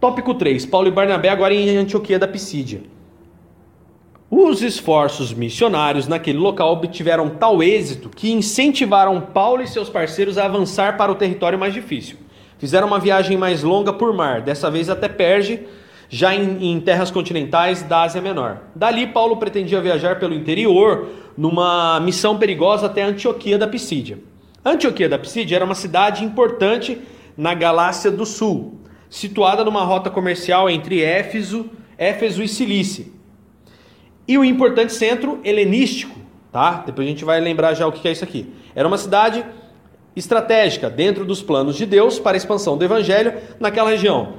[0.00, 0.66] Tópico 3.
[0.66, 2.82] Paulo e Barnabé agora em Antioquia da Pisídia.
[4.30, 10.44] Os esforços missionários naquele local obtiveram tal êxito que incentivaram Paulo e seus parceiros a
[10.44, 12.18] avançar para o território mais difícil.
[12.58, 15.66] Fizeram uma viagem mais longa por mar, dessa vez até Perge,
[16.08, 18.62] já em, em, terras continentais da Ásia Menor.
[18.74, 24.18] Dali, Paulo pretendia viajar pelo interior numa missão perigosa até Antioquia da Pisídia.
[24.64, 26.98] Antioquia da Pisídia era uma cidade importante
[27.36, 33.06] na Galácia do Sul, situada numa rota comercial entre Éfeso, Éfeso e Cilícia.
[34.26, 36.18] E o importante centro helenístico,
[36.50, 36.82] tá?
[36.84, 38.52] Depois a gente vai lembrar já o que é isso aqui.
[38.74, 39.44] Era uma cidade
[40.16, 44.34] estratégica dentro dos planos de Deus para a expansão do evangelho naquela região.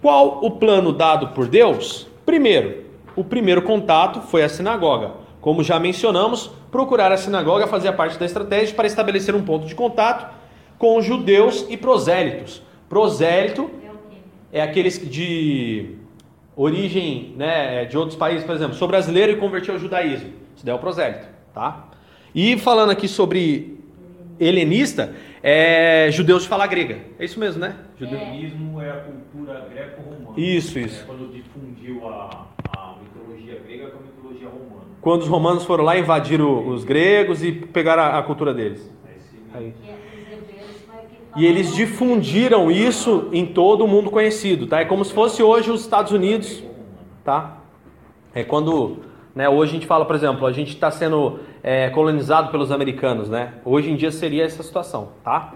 [0.00, 2.06] Qual o plano dado por Deus?
[2.24, 2.84] Primeiro,
[3.14, 5.12] o primeiro contato foi a sinagoga.
[5.40, 9.74] Como já mencionamos, procurar a sinagoga fazia parte da estratégia para estabelecer um ponto de
[9.74, 10.34] contato
[10.78, 12.62] com judeus e prosélitos.
[12.88, 13.70] Prosélito
[14.52, 15.96] É é aqueles de
[16.56, 20.32] origem né, de outros países, por exemplo, sou brasileiro e converti ao judaísmo.
[20.54, 21.88] Isso daí é o prosélito, tá?
[22.34, 23.75] E falando aqui sobre
[24.38, 26.98] helenista, é judeus de fala grega.
[27.18, 27.76] É isso mesmo, né?
[27.96, 28.18] O Judeu.
[28.18, 30.38] judaísmo é a cultura greco-romana.
[30.38, 31.04] Isso, É isso.
[31.06, 34.86] quando difundiu a, a mitologia grega com a mitologia romana.
[35.00, 38.92] Quando os romanos foram lá invadir os gregos e pegaram a, a cultura deles.
[39.54, 39.68] Aí.
[39.68, 44.80] É que E eles difundiram isso em todo o mundo conhecido, tá?
[44.80, 46.62] É como se fosse hoje os Estados Unidos,
[47.24, 47.58] tá?
[48.34, 48.98] É quando,
[49.36, 53.28] né, hoje a gente fala, por exemplo, a gente está sendo é, colonizado pelos americanos,
[53.28, 53.52] né?
[53.66, 55.52] Hoje em dia seria essa situação, tá?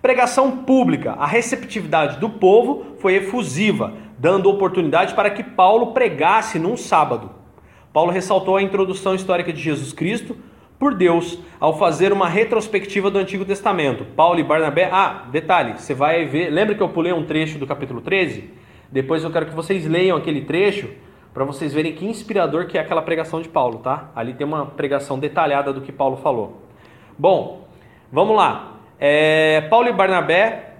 [0.00, 1.10] Pregação pública.
[1.18, 7.30] A receptividade do povo foi efusiva, dando oportunidade para que Paulo pregasse num sábado.
[7.92, 10.36] Paulo ressaltou a introdução histórica de Jesus Cristo
[10.78, 14.04] por Deus ao fazer uma retrospectiva do Antigo Testamento.
[14.14, 14.88] Paulo e Barnabé.
[14.92, 16.48] Ah, detalhe, você vai ver.
[16.50, 18.48] Lembra que eu pulei um trecho do capítulo 13?
[18.88, 20.88] Depois eu quero que vocês leiam aquele trecho
[21.36, 24.10] para vocês verem que inspirador que é aquela pregação de Paulo, tá?
[24.16, 26.62] Ali tem uma pregação detalhada do que Paulo falou.
[27.18, 27.68] Bom,
[28.10, 28.78] vamos lá.
[28.98, 30.76] É, Paulo e Barnabé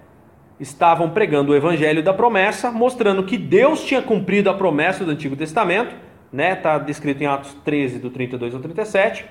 [0.59, 5.37] estavam pregando o evangelho da promessa, mostrando que Deus tinha cumprido a promessa do Antigo
[5.37, 5.95] Testamento,
[6.33, 6.55] né?
[6.55, 9.27] Tá descrito em Atos 13 do 32 ao 37.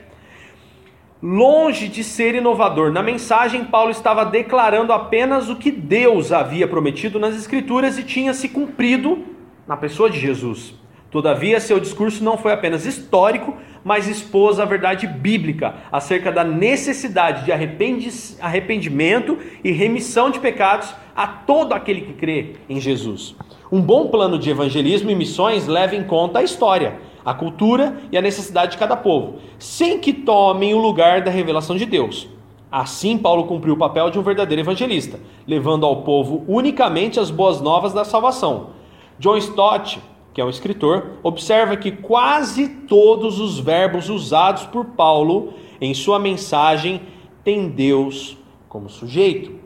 [1.24, 7.18] Longe de ser inovador na mensagem, Paulo estava declarando apenas o que Deus havia prometido
[7.18, 9.26] nas Escrituras e tinha se cumprido
[9.68, 10.85] na pessoa de Jesus.
[11.16, 13.56] Todavia, seu discurso não foi apenas histórico,
[13.86, 20.94] mas expôs a verdade bíblica acerca da necessidade de arrependi- arrependimento e remissão de pecados
[21.16, 23.34] a todo aquele que crê em Jesus.
[23.72, 28.18] Um bom plano de evangelismo e missões leva em conta a história, a cultura e
[28.18, 32.28] a necessidade de cada povo, sem que tomem o lugar da revelação de Deus.
[32.70, 37.62] Assim, Paulo cumpriu o papel de um verdadeiro evangelista, levando ao povo unicamente as boas
[37.62, 38.72] novas da salvação.
[39.18, 39.98] John Stott,
[40.36, 46.20] que é um escritor, observa que quase todos os verbos usados por Paulo em sua
[46.20, 47.04] mensagem
[47.42, 49.58] têm Deus como sujeito.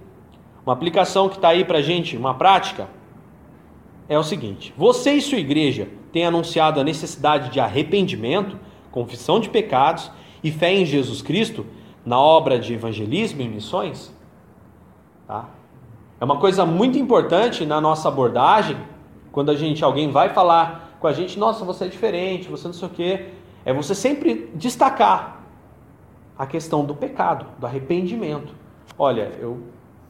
[0.64, 2.88] Uma aplicação que está aí para gente, uma prática,
[4.08, 8.56] é o seguinte: você e sua igreja têm anunciado a necessidade de arrependimento,
[8.92, 10.12] confissão de pecados
[10.44, 11.66] e fé em Jesus Cristo
[12.06, 14.16] na obra de evangelismo e missões?
[15.26, 15.50] Tá?
[16.22, 18.78] É uma coisa muito importante na nossa abordagem,
[19.40, 22.74] quando a gente alguém vai falar com a gente, nossa, você é diferente, você não
[22.74, 23.28] sei o quê,
[23.64, 25.46] é você sempre destacar
[26.38, 28.54] a questão do pecado, do arrependimento.
[28.98, 29.64] Olha, eu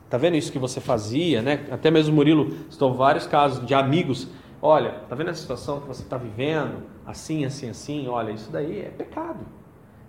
[0.10, 1.68] tá vendo isso que você fazia, né?
[1.70, 4.30] Até mesmo Murilo estou vários casos de amigos.
[4.60, 8.08] Olha, tá vendo essa situação que você está vivendo, assim, assim, assim.
[8.08, 9.46] Olha, isso daí é pecado,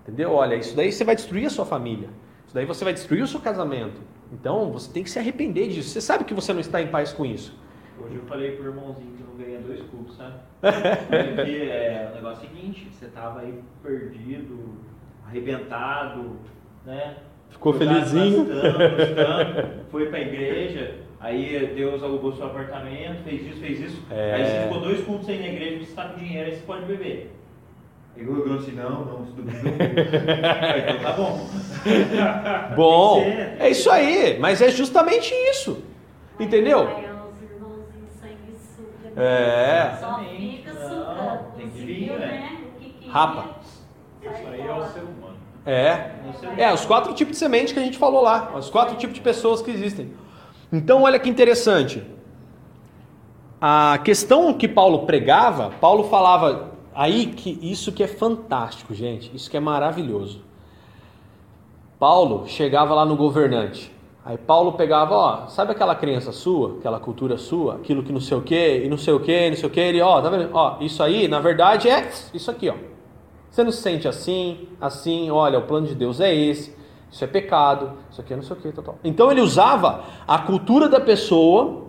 [0.00, 0.32] entendeu?
[0.32, 2.08] Olha, isso daí você vai destruir a sua família.
[2.46, 4.00] Isso daí você vai destruir o seu casamento.
[4.32, 5.90] Então você tem que se arrepender disso.
[5.90, 7.60] Você sabe que você não está em paz com isso.
[8.02, 10.34] Hoje eu falei pro irmãozinho que não ganha dois cultos, sabe?
[10.60, 14.76] Porque é, o negócio é o seguinte, você tava aí perdido,
[15.26, 16.36] arrebentado,
[16.86, 17.16] né?
[17.50, 18.46] Ficou Foi felizinho.
[18.46, 24.02] gastando, gastando, foi pra igreja, aí Deus alugou seu apartamento, fez isso, fez isso.
[24.10, 24.34] É.
[24.34, 26.84] Aí você ficou dois cultos aí na igreja, você tá com dinheiro, aí você pode
[26.86, 27.32] beber.
[28.16, 29.72] Aí o disse, não, não, isso domingo não
[30.78, 31.48] Então tá bom.
[32.76, 33.22] Bom,
[33.58, 35.82] é isso aí, mas é justamente isso.
[36.38, 37.09] Entendeu?
[39.20, 39.96] É.
[40.00, 41.40] Só fica Não, sugando.
[41.56, 42.58] tem que vir, né?
[42.76, 43.44] O que queria, Rapa.
[44.22, 45.36] Isso aí é o ser humano.
[45.66, 46.10] É.
[46.38, 46.50] Sei.
[46.56, 49.20] É, os quatro tipos de semente que a gente falou lá, os quatro tipos de
[49.20, 50.12] pessoas que existem.
[50.72, 52.02] Então, olha que interessante.
[53.60, 59.50] A questão que Paulo pregava, Paulo falava aí que isso que é fantástico, gente, isso
[59.50, 60.42] que é maravilhoso.
[61.98, 63.92] Paulo chegava lá no governante.
[64.24, 68.36] Aí Paulo pegava, ó, sabe aquela crença sua, aquela cultura sua, aquilo que não sei
[68.36, 70.50] o que, e não sei o que, não sei o que, ele, ó, tá vendo?
[70.52, 72.74] Ó, isso aí, na verdade, é isso aqui, ó.
[73.50, 76.76] Você não se sente assim, assim, olha, o plano de Deus é esse,
[77.10, 78.98] isso é pecado, isso aqui é não sei o que, tal, tal.
[79.02, 81.86] Então ele usava a cultura da pessoa,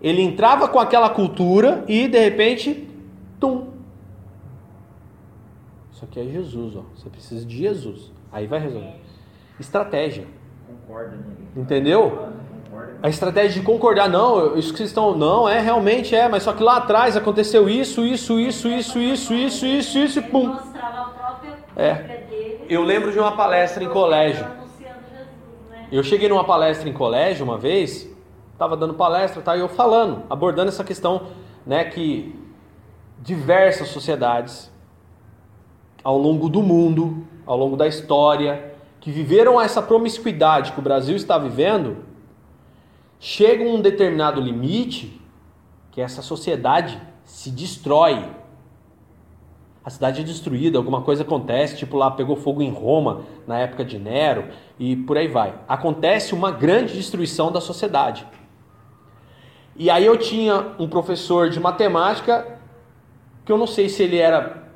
[0.00, 2.88] ele entrava com aquela cultura e de repente,
[3.38, 3.68] tum.
[5.92, 6.82] Isso aqui é Jesus, ó.
[6.96, 8.10] Você precisa de Jesus.
[8.32, 8.96] Aí vai resolver.
[9.58, 10.39] Estratégia.
[10.70, 11.22] Concorda, né?
[11.56, 12.28] Entendeu?
[13.02, 16.52] A estratégia de concordar, não, isso que vocês estão, não, é realmente é, mas só
[16.52, 20.56] que lá atrás aconteceu isso, isso, isso, isso, isso, isso, isso, isso, e pum.
[21.76, 22.20] É.
[22.68, 24.44] Eu lembro de uma palestra em colégio.
[24.44, 25.88] Né?
[25.90, 28.08] Eu cheguei numa palestra em colégio uma vez,
[28.52, 31.28] estava dando palestra, tá, e eu falando, abordando essa questão,
[31.66, 32.38] né, que
[33.18, 34.70] diversas sociedades
[36.04, 38.69] ao longo do mundo, ao longo da história,
[39.00, 42.04] que viveram essa promiscuidade que o Brasil está vivendo,
[43.18, 45.20] chega um determinado limite
[45.90, 48.28] que essa sociedade se destrói.
[49.82, 53.82] A cidade é destruída, alguma coisa acontece, tipo lá pegou fogo em Roma na época
[53.82, 54.48] de Nero
[54.78, 55.54] e por aí vai.
[55.66, 58.26] Acontece uma grande destruição da sociedade.
[59.74, 62.58] E aí eu tinha um professor de matemática
[63.46, 64.68] que eu não sei se ele era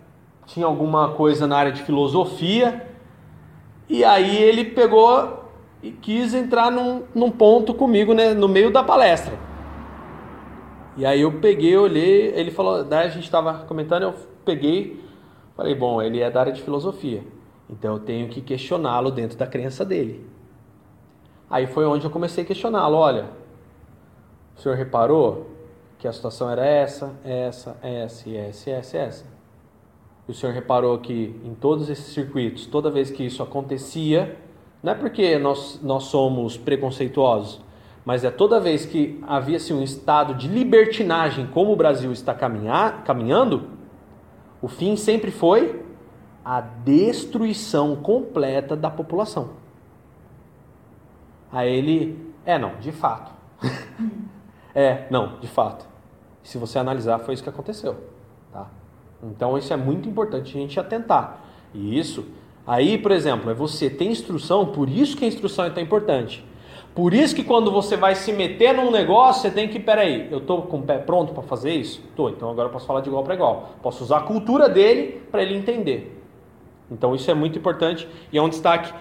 [0.46, 2.93] tinha alguma coisa na área de filosofia
[3.88, 5.44] e aí ele pegou
[5.82, 9.36] e quis entrar num, num ponto comigo né, no meio da palestra.
[10.96, 14.14] E aí eu peguei, olhei, ele falou, daí a gente estava comentando, eu
[14.44, 15.04] peguei,
[15.56, 17.22] falei, bom, ele é da área de filosofia,
[17.68, 20.24] então eu tenho que questioná-lo dentro da crença dele.
[21.50, 23.26] Aí foi onde eu comecei a questioná-lo, olha,
[24.56, 25.50] o senhor reparou
[25.98, 29.33] que a situação era essa, essa, essa, essa, essa, essa?
[30.26, 34.36] E o senhor reparou que em todos esses circuitos, toda vez que isso acontecia,
[34.82, 37.60] não é porque nós, nós somos preconceituosos,
[38.04, 43.02] mas é toda vez que havia-se um estado de libertinagem, como o Brasil está caminhar,
[43.04, 43.68] caminhando,
[44.60, 45.82] o fim sempre foi
[46.44, 49.50] a destruição completa da população.
[51.50, 53.32] Aí ele, é, não, de fato.
[54.74, 55.86] é, não, de fato.
[56.42, 58.13] Se você analisar, foi isso que aconteceu.
[59.24, 61.44] Então isso é muito importante a gente atentar.
[61.74, 62.26] E isso,
[62.66, 66.44] aí, por exemplo, é você ter instrução, por isso que a instrução é tão importante.
[66.94, 70.38] Por isso que quando você vai se meter num negócio, você tem que, peraí, eu
[70.38, 72.00] estou com o pé pronto para fazer isso?
[72.14, 73.70] Tô, então agora eu posso falar de igual para igual.
[73.82, 76.22] Posso usar a cultura dele para ele entender.
[76.88, 78.92] Então isso é muito importante e é um destaque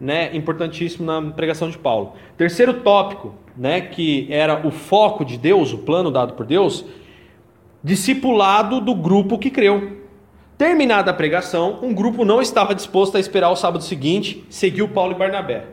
[0.00, 2.14] né, importantíssimo na pregação de Paulo.
[2.38, 6.84] Terceiro tópico, né, que era o foco de Deus, o plano dado por Deus,
[7.82, 10.02] discipulado do grupo que creu.
[10.56, 15.12] Terminada a pregação, um grupo não estava disposto a esperar o sábado seguinte, seguiu Paulo
[15.12, 15.66] e Barnabé.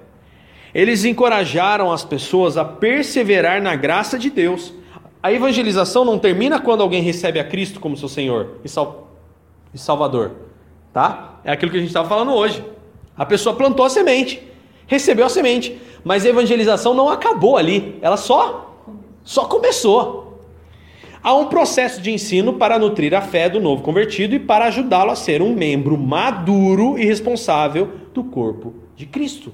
[0.74, 4.74] Eles encorajaram as pessoas a perseverar na graça de Deus.
[5.22, 9.16] A evangelização não termina quando alguém recebe a Cristo como seu Senhor e, sal...
[9.74, 10.32] e Salvador,
[10.94, 11.40] tá?
[11.44, 12.64] É aquilo que a gente estava falando hoje.
[13.18, 14.42] A pessoa plantou a semente,
[14.88, 18.70] recebeu a semente, mas a evangelização não acabou ali, ela só
[19.24, 20.29] só começou.
[21.22, 25.12] Há um processo de ensino para nutrir a fé do novo convertido e para ajudá-lo
[25.12, 29.54] a ser um membro maduro e responsável do corpo de Cristo.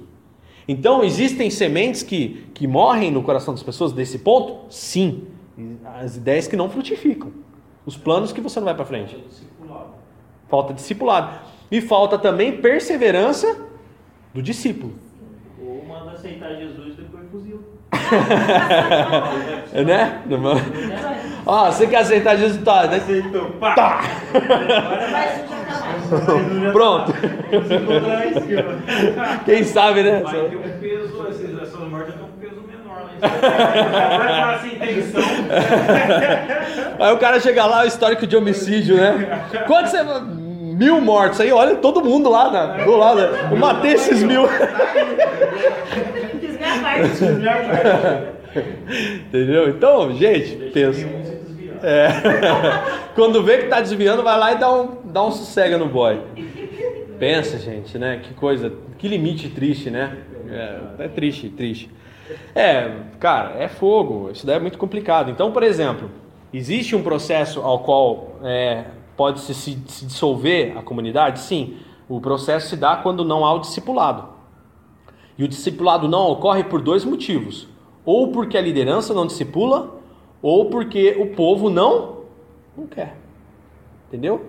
[0.67, 4.71] Então, existem sementes que, que morrem no coração das pessoas desse ponto?
[4.71, 5.25] Sim.
[6.01, 7.31] As ideias que não frutificam.
[7.85, 9.17] Os planos que você não vai para frente.
[10.47, 11.39] Falta discipulado.
[11.71, 13.65] E falta também perseverança
[14.33, 14.93] do discípulo.
[15.59, 17.59] Ou manda aceitar Jesus depois fuzil.
[19.85, 20.23] né?
[21.45, 22.63] Ó, você quer aceitar Jesus?
[22.63, 22.97] Tá, né?
[22.97, 23.75] Aceitou, pá!
[23.75, 24.01] Tá.
[26.71, 27.13] Pronto.
[29.45, 30.21] Quem sabe, né?
[30.23, 35.23] Vai ter um peso, essas essas mortes estão com peso menor lá em essa intenção.
[36.99, 39.47] Aí o cara chega lá, o histórico de homicídio, né?
[39.67, 40.03] Quanto você.
[40.75, 43.21] Mil mortos aí, olha todo mundo lá na, do lado.
[43.21, 44.43] Eu matei esses mil.
[49.27, 49.69] Entendeu?
[49.69, 51.07] Então, gente, pensa.
[51.83, 52.07] É.
[53.15, 56.21] Quando vê que tá desviando, vai lá e dá um, dá um sossega no boy.
[57.19, 58.19] Pensa, gente, né?
[58.23, 60.17] Que coisa, que limite triste, né?
[60.49, 61.89] É, é triste, triste.
[62.53, 64.29] É, cara, é fogo.
[64.31, 65.31] Isso daí é muito complicado.
[65.31, 66.09] Então, por exemplo,
[66.53, 71.39] existe um processo ao qual é, pode se, se, se dissolver a comunidade?
[71.39, 71.77] Sim.
[72.07, 74.35] O processo se dá quando não há o discipulado.
[75.37, 77.67] E o discipulado não ocorre por dois motivos:
[78.05, 79.95] ou porque a liderança não discipula,
[80.41, 82.23] ou porque o povo não
[82.77, 83.15] não quer.
[84.07, 84.45] Entendeu?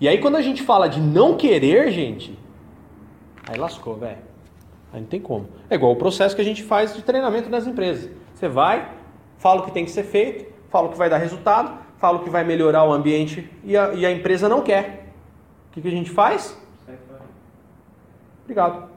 [0.00, 2.38] E aí quando a gente fala de não querer, gente,
[3.48, 4.18] aí lascou, velho.
[4.92, 5.48] Aí não tem como.
[5.70, 8.10] É igual o processo que a gente faz de treinamento nas empresas.
[8.34, 8.90] Você vai,
[9.38, 12.24] fala o que tem que ser feito, fala o que vai dar resultado, fala o
[12.24, 15.12] que vai melhorar o ambiente e a, e a empresa não quer.
[15.70, 16.60] O que, que a gente faz?
[18.42, 18.90] Obrigado.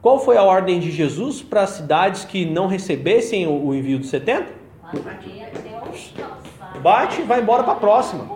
[0.00, 4.08] Qual foi a ordem de Jesus para as cidades que não recebessem o, envio dos
[4.08, 4.63] 70?
[6.80, 8.28] Bate e vai embora para a próxima.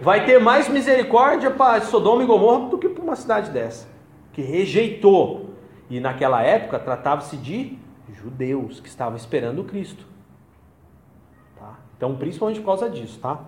[0.00, 3.88] Vai ter mais misericórdia para Sodoma e Gomorra do que para uma cidade dessa,
[4.32, 5.50] que rejeitou.
[5.90, 7.78] E naquela época tratava-se de
[8.12, 10.04] Judeus que estavam esperando o Cristo.
[11.58, 11.74] Tá?
[11.96, 13.40] Então, principalmente por causa disso, tá?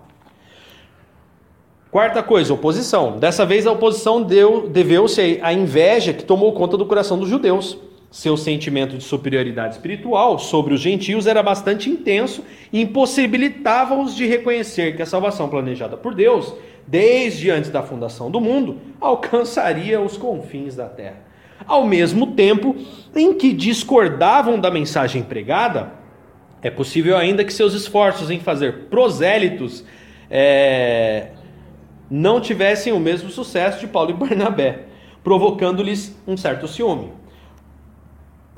[1.91, 3.19] Quarta coisa, oposição.
[3.19, 7.77] Dessa vez a oposição deu, deveu-se à inveja que tomou conta do coração dos judeus.
[8.11, 14.97] Seu sentimento de superioridade espiritual sobre os gentios era bastante intenso e impossibilitava-os de reconhecer
[14.97, 16.53] que a salvação planejada por Deus,
[16.85, 21.21] desde antes da fundação do mundo, alcançaria os confins da terra.
[21.65, 22.75] Ao mesmo tempo
[23.15, 25.93] em que discordavam da mensagem pregada,
[26.61, 29.85] é possível ainda que seus esforços em fazer prosélitos
[30.29, 31.27] é,
[32.09, 34.79] não tivessem o mesmo sucesso de Paulo e Barnabé,
[35.23, 37.20] provocando-lhes um certo ciúme.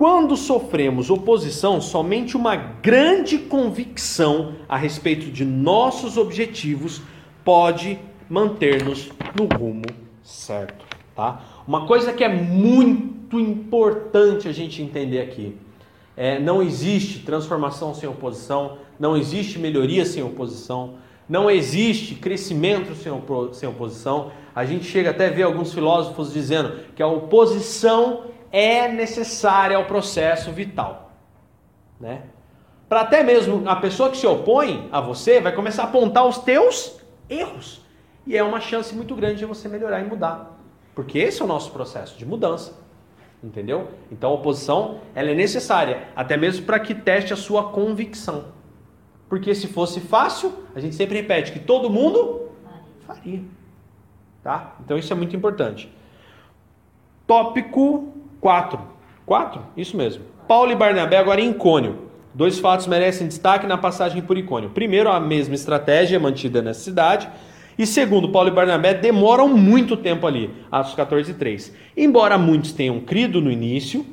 [0.04, 7.02] Quando sofremos oposição, somente uma grande convicção a respeito de nossos objetivos
[7.42, 7.98] pode
[8.28, 9.86] manter-nos no rumo
[10.22, 10.86] certo,
[11.16, 11.42] tá?
[11.66, 15.56] Uma coisa que é muito importante a gente entender aqui
[16.18, 20.96] é não existe transformação sem oposição, não existe melhoria sem oposição,
[21.30, 23.14] não existe crescimento sem,
[23.54, 24.34] sem oposição.
[24.54, 29.86] A gente chega até a ver alguns filósofos dizendo que a oposição é necessária ao
[29.86, 31.12] processo vital,
[32.00, 32.22] né?
[32.88, 36.38] Para até mesmo a pessoa que se opõe a você vai começar a apontar os
[36.38, 37.82] teus erros.
[38.28, 40.60] E é uma chance muito grande de você melhorar e mudar.
[40.94, 42.80] Porque esse é o nosso processo de mudança.
[43.44, 43.90] Entendeu?
[44.12, 48.46] Então a oposição ela é necessária, até mesmo para que teste a sua convicção.
[49.28, 52.52] Porque se fosse fácil, a gente sempre repete que todo mundo
[53.08, 53.42] faria.
[54.44, 54.76] Tá?
[54.86, 55.92] Então isso é muito importante.
[57.26, 58.13] Tópico
[58.44, 58.78] 4.
[59.26, 59.62] 4?
[59.78, 60.26] Isso mesmo.
[60.50, 62.10] Paulo e Barnabé agora em Icônio.
[62.34, 64.72] Dois fatos merecem destaque na passagem por Icônio.
[64.72, 67.30] Primeiro, a mesma estratégia mantida nessa cidade.
[67.80, 71.74] E segundo, Paulo e Barnabé demoram muito tempo ali, Atos 14, 3.
[71.96, 74.06] Embora muitos tenham crido no início,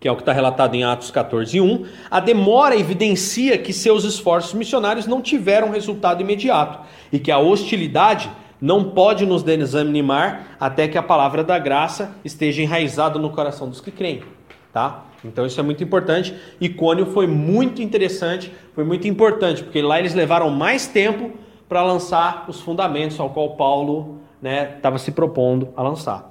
[0.00, 4.02] que é o que está relatado em Atos 14, 1, a demora evidencia que seus
[4.04, 6.80] esforços missionários não tiveram resultado imediato
[7.12, 8.30] e que a hostilidade
[8.60, 13.80] não pode nos desanimar até que a palavra da graça esteja enraizada no coração dos
[13.80, 14.22] que creem,
[14.72, 15.04] tá?
[15.24, 16.34] Então isso é muito importante.
[16.60, 21.32] Icônio foi muito interessante, foi muito importante, porque lá eles levaram mais tempo
[21.68, 26.28] para lançar os fundamentos ao qual Paulo estava né, se propondo a lançar.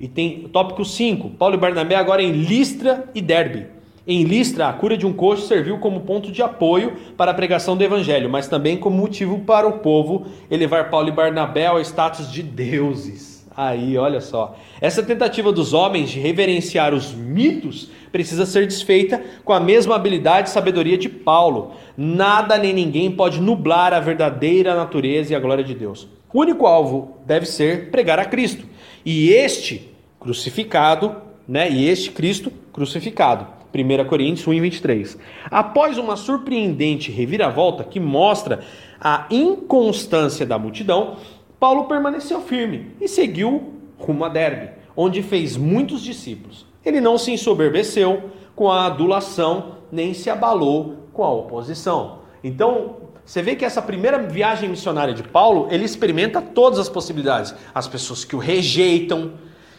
[0.00, 3.66] E tem tópico 5, Paulo e Barnabé agora em Listra e Derbe.
[4.04, 7.76] Em Listra, a cura de um coxo serviu como ponto de apoio para a pregação
[7.76, 12.30] do evangelho, mas também como motivo para o povo elevar Paulo e Barnabé ao status
[12.30, 13.46] de deuses.
[13.56, 14.56] Aí, olha só.
[14.80, 20.48] Essa tentativa dos homens de reverenciar os mitos precisa ser desfeita com a mesma habilidade
[20.48, 21.72] e sabedoria de Paulo.
[21.96, 26.08] Nada nem ninguém pode nublar a verdadeira natureza e a glória de Deus.
[26.32, 28.66] O único alvo deve ser pregar a Cristo.
[29.04, 31.14] E este crucificado,
[31.46, 31.70] né?
[31.70, 33.61] E este Cristo crucificado.
[33.74, 35.18] 1 Coríntios 1, 23.
[35.50, 38.60] Após uma surpreendente reviravolta que mostra
[39.00, 41.16] a inconstância da multidão,
[41.58, 46.66] Paulo permaneceu firme e seguiu rumo a Derbe, onde fez muitos discípulos.
[46.84, 52.18] Ele não se ensoberbeceu com a adulação, nem se abalou com a oposição.
[52.42, 57.54] Então, você vê que essa primeira viagem missionária de Paulo, ele experimenta todas as possibilidades.
[57.74, 59.34] As pessoas que o rejeitam,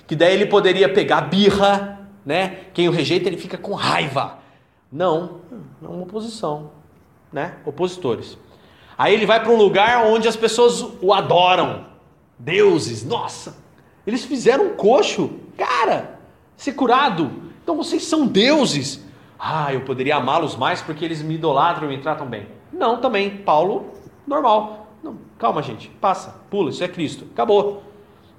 [0.08, 2.66] que daí ele poderia pegar birra, né?
[2.74, 4.40] Quem o rejeita, ele fica com raiva.
[4.92, 5.42] Não,
[5.82, 6.72] é uma oposição,
[7.32, 7.56] né?
[7.66, 8.38] Opositores.
[8.98, 11.86] Aí ele vai para um lugar onde as pessoas o adoram.
[12.38, 13.58] Deuses, nossa.
[14.06, 16.20] Eles fizeram um coxo, cara,
[16.56, 17.32] ser curado.
[17.64, 19.04] Então vocês são deuses.
[19.40, 22.48] Ah, eu poderia amá-los mais porque eles me idolatram e me tratam bem.
[22.72, 23.38] Não, também.
[23.38, 23.94] Paulo,
[24.28, 24.88] normal.
[25.02, 25.90] Não, calma, gente.
[26.02, 27.26] Passa, pula, isso é Cristo.
[27.34, 27.84] Acabou.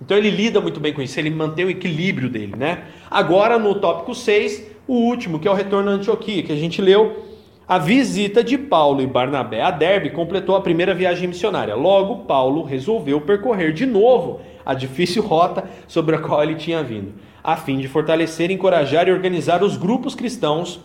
[0.00, 2.84] Então ele lida muito bem com isso, ele mantém o equilíbrio dele, né?
[3.10, 6.82] Agora no tópico 6, o último, que é o retorno a Antioquia, que a gente
[6.82, 7.24] leu,
[7.66, 11.74] a visita de Paulo e Barnabé a Derbe completou a primeira viagem missionária.
[11.74, 17.14] Logo, Paulo resolveu percorrer de novo a difícil rota sobre a qual ele tinha vindo,
[17.42, 20.80] a fim de fortalecer, encorajar e organizar os grupos cristãos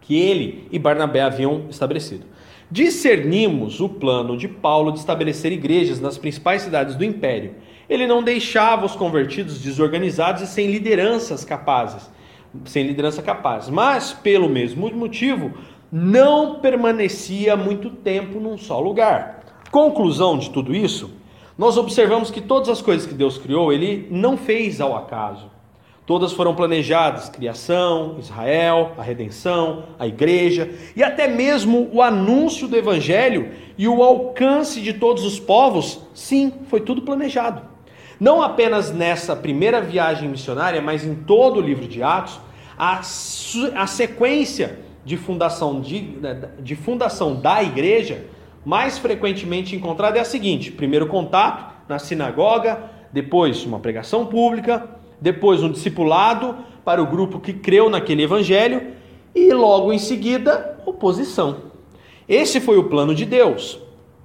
[0.00, 2.24] que ele e Barnabé haviam estabelecido.
[2.70, 7.54] Discernimos o plano de Paulo de estabelecer igrejas nas principais cidades do império
[7.90, 12.08] ele não deixava os convertidos desorganizados e sem lideranças capazes,
[12.64, 13.68] sem liderança capaz.
[13.68, 15.52] Mas, pelo mesmo motivo,
[15.90, 19.40] não permanecia muito tempo num só lugar.
[19.72, 21.10] Conclusão de tudo isso,
[21.58, 25.50] nós observamos que todas as coisas que Deus criou, ele não fez ao acaso.
[26.06, 32.76] Todas foram planejadas: criação, Israel, a redenção, a igreja e até mesmo o anúncio do
[32.76, 36.00] evangelho e o alcance de todos os povos.
[36.14, 37.79] Sim, foi tudo planejado.
[38.20, 42.38] Não apenas nessa primeira viagem missionária, mas em todo o livro de Atos,
[42.76, 43.00] A,
[43.74, 46.18] a sequência de fundação, de,
[46.58, 48.26] de fundação da igreja,
[48.64, 52.78] mais frequentemente encontrada é a seguinte: primeiro contato na sinagoga,
[53.10, 54.86] depois uma pregação pública,
[55.18, 58.92] depois um discipulado para o grupo que creu naquele evangelho
[59.34, 61.70] e logo em seguida oposição.
[62.28, 63.80] Esse foi o plano de Deus.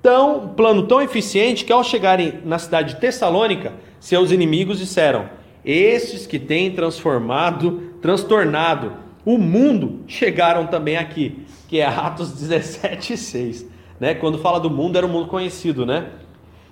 [0.05, 5.27] Tão, um plano tão eficiente que ao chegarem na cidade de Tessalônica, seus inimigos disseram:
[5.65, 8.93] Estes que têm transformado, transtornado
[9.25, 13.65] o mundo, chegaram também aqui, que é Atos 17, 6.
[13.99, 14.13] Né?
[14.13, 16.09] Quando fala do mundo, era um mundo conhecido, né?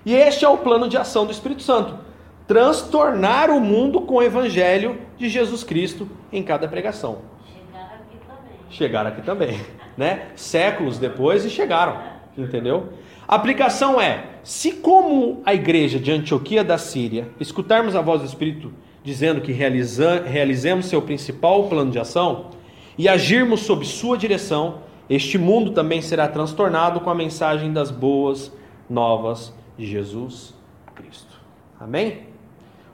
[0.06, 1.98] E este é o plano de ação do Espírito Santo:
[2.46, 7.18] transtornar o mundo com o evangelho de Jesus Cristo em cada pregação.
[7.52, 8.58] Chegaram aqui também.
[8.70, 9.60] Chegaram aqui também,
[9.96, 10.28] né?
[10.36, 11.98] Séculos depois e chegaram,
[12.38, 12.90] entendeu?
[13.26, 18.26] A aplicação é: se como a igreja de Antioquia da Síria escutarmos a voz do
[18.26, 18.72] Espírito
[19.02, 22.50] dizendo que realiza, realizemos seu principal plano de ação
[22.96, 24.78] e agirmos sob sua direção,
[25.10, 28.50] este mundo também será transtornado com a mensagem das boas
[28.88, 30.54] novas de Jesus
[30.94, 31.38] Cristo.
[31.78, 32.28] Amém?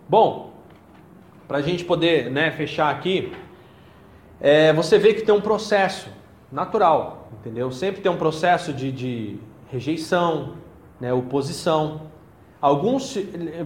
[0.08, 0.52] Bom,
[1.46, 3.32] para a gente poder né, fechar aqui,
[4.40, 6.08] é, você vê que tem um processo
[6.50, 7.70] natural, entendeu?
[7.70, 9.38] Sempre tem um processo de, de
[9.70, 10.54] rejeição,
[11.00, 12.02] né, oposição.
[12.60, 13.16] Alguns,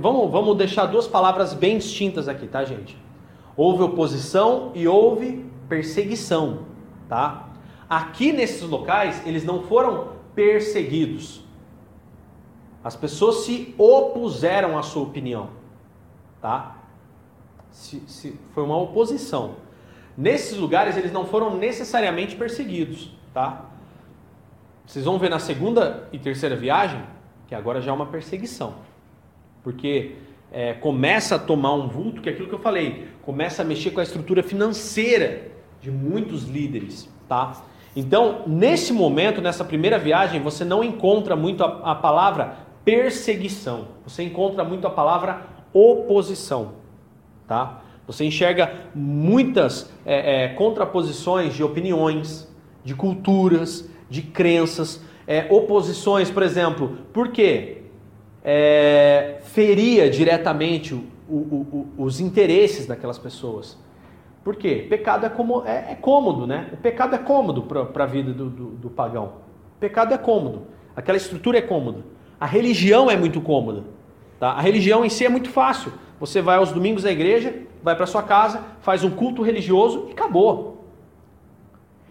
[0.00, 2.96] vamos, vamos deixar duas palavras bem distintas aqui, tá, gente?
[3.56, 6.60] Houve oposição e houve perseguição,
[7.08, 7.48] tá?
[7.88, 11.42] Aqui nesses locais, eles não foram perseguidos.
[12.82, 15.48] As pessoas se opuseram à sua opinião,
[16.40, 16.76] tá?
[17.70, 19.56] Se, se, foi uma oposição.
[20.16, 23.70] Nesses lugares eles não foram necessariamente perseguidos, tá?
[24.86, 27.02] Vocês vão ver na segunda e terceira viagem
[27.46, 28.74] que agora já é uma perseguição,
[29.62, 30.16] porque
[30.52, 33.90] é, começa a tomar um vulto que é aquilo que eu falei, começa a mexer
[33.90, 37.64] com a estrutura financeira de muitos líderes, tá?
[37.96, 44.22] Então, nesse momento, nessa primeira viagem, você não encontra muito a, a palavra perseguição, você
[44.22, 46.72] encontra muito a palavra oposição,
[47.46, 47.82] tá?
[48.06, 52.52] Você enxerga muitas é, é, contraposições de opiniões,
[52.84, 57.78] de culturas, de crenças, é, oposições, por exemplo, por quê?
[58.44, 63.76] É, feria diretamente o, o, o, os interesses daquelas pessoas.
[64.44, 64.86] Por quê?
[64.88, 66.68] Pecado é, como, é, é cômodo, né?
[66.72, 69.32] O pecado é cômodo para a vida do, do, do pagão.
[69.76, 70.68] O pecado é cômodo.
[70.94, 72.04] Aquela estrutura é cômoda.
[72.38, 73.82] A religião é muito cômoda.
[74.38, 74.50] Tá?
[74.50, 75.92] A religião em si é muito fácil.
[76.20, 77.52] Você vai aos domingos à igreja,
[77.82, 80.73] vai para sua casa, faz um culto religioso e acabou.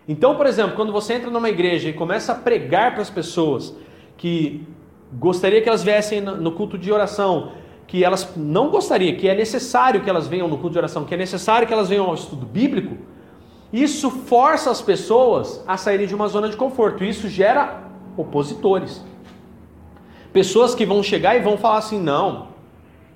[0.07, 3.75] Então, por exemplo, quando você entra numa igreja e começa a pregar para as pessoas
[4.17, 4.65] que
[5.13, 7.53] gostaria que elas viessem no culto de oração,
[7.87, 11.13] que elas não gostariam, que é necessário que elas venham no culto de oração, que
[11.13, 12.97] é necessário que elas venham ao estudo bíblico,
[13.73, 17.03] isso força as pessoas a saírem de uma zona de conforto.
[17.03, 17.83] Isso gera
[18.15, 19.03] opositores.
[20.31, 22.49] Pessoas que vão chegar e vão falar assim: não,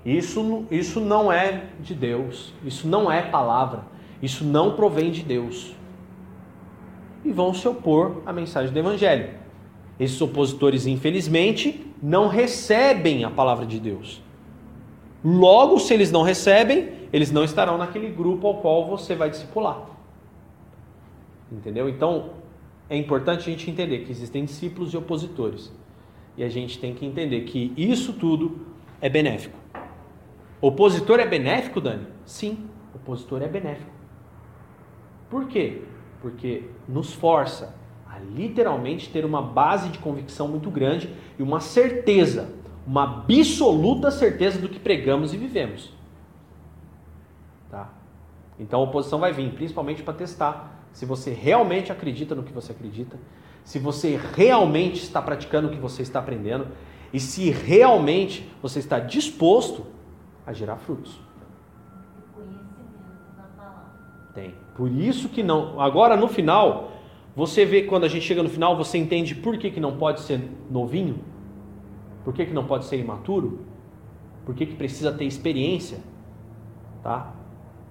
[0.03, 3.83] isso, isso não é de Deus, isso não é palavra,
[4.19, 5.76] isso não provém de Deus.
[7.27, 9.31] E vão se opor à mensagem do Evangelho.
[9.99, 14.23] Esses opositores, infelizmente, não recebem a palavra de Deus.
[15.21, 19.81] Logo, se eles não recebem, eles não estarão naquele grupo ao qual você vai discipular.
[21.51, 21.89] Entendeu?
[21.89, 22.29] Então,
[22.89, 25.73] é importante a gente entender que existem discípulos e opositores.
[26.37, 28.65] E a gente tem que entender que isso tudo
[29.01, 29.57] é benéfico.
[30.61, 32.07] Opositor é benéfico, Dani?
[32.25, 33.91] Sim, opositor é benéfico.
[35.29, 35.81] Por quê?
[36.21, 37.75] Porque nos força
[38.07, 42.49] a literalmente ter uma base de convicção muito grande e uma certeza,
[42.85, 45.93] uma absoluta certeza do que pregamos e vivemos.
[47.69, 47.89] Tá?
[48.59, 52.71] Então a oposição vai vir, principalmente para testar se você realmente acredita no que você
[52.71, 53.19] acredita,
[53.63, 56.67] se você realmente está praticando o que você está aprendendo
[57.13, 59.85] e se realmente você está disposto
[60.45, 61.19] a gerar frutos.
[62.33, 62.65] Conhecimento
[63.35, 63.91] da palavra.
[64.33, 64.55] Tem.
[64.77, 65.81] Por isso que não.
[65.81, 66.91] Agora no final,
[67.35, 70.21] você vê quando a gente chega no final, você entende por que, que não pode
[70.21, 71.19] ser novinho?
[72.23, 73.61] Por que, que não pode ser imaturo?
[74.45, 75.99] Por que, que precisa ter experiência?
[77.01, 77.33] Tá?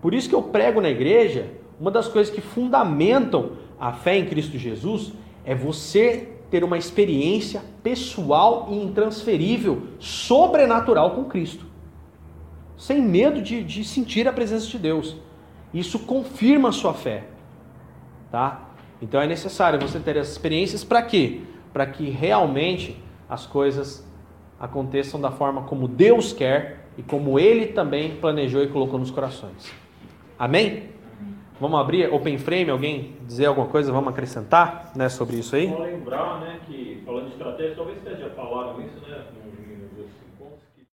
[0.00, 4.26] Por isso que eu prego na igreja, uma das coisas que fundamentam a fé em
[4.26, 5.12] Cristo Jesus
[5.44, 11.66] é você ter uma experiência pessoal e intransferível, sobrenatural com Cristo.
[12.76, 15.16] Sem medo de, de sentir a presença de Deus.
[15.76, 17.24] Isso confirma a sua fé.
[18.30, 18.70] Tá?
[19.00, 21.42] Então é necessário você ter essas experiências para quê?
[21.70, 22.96] Para que realmente
[23.28, 24.02] as coisas
[24.58, 29.70] aconteçam da forma como Deus quer e como Ele também planejou e colocou nos corações.
[30.38, 30.96] Amém?
[31.60, 35.68] Vamos abrir Open Frame, alguém dizer alguma coisa, vamos acrescentar né, sobre isso aí?
[35.68, 39.24] Só lembrar, né, que falando de estratégia, talvez já falaram isso, né,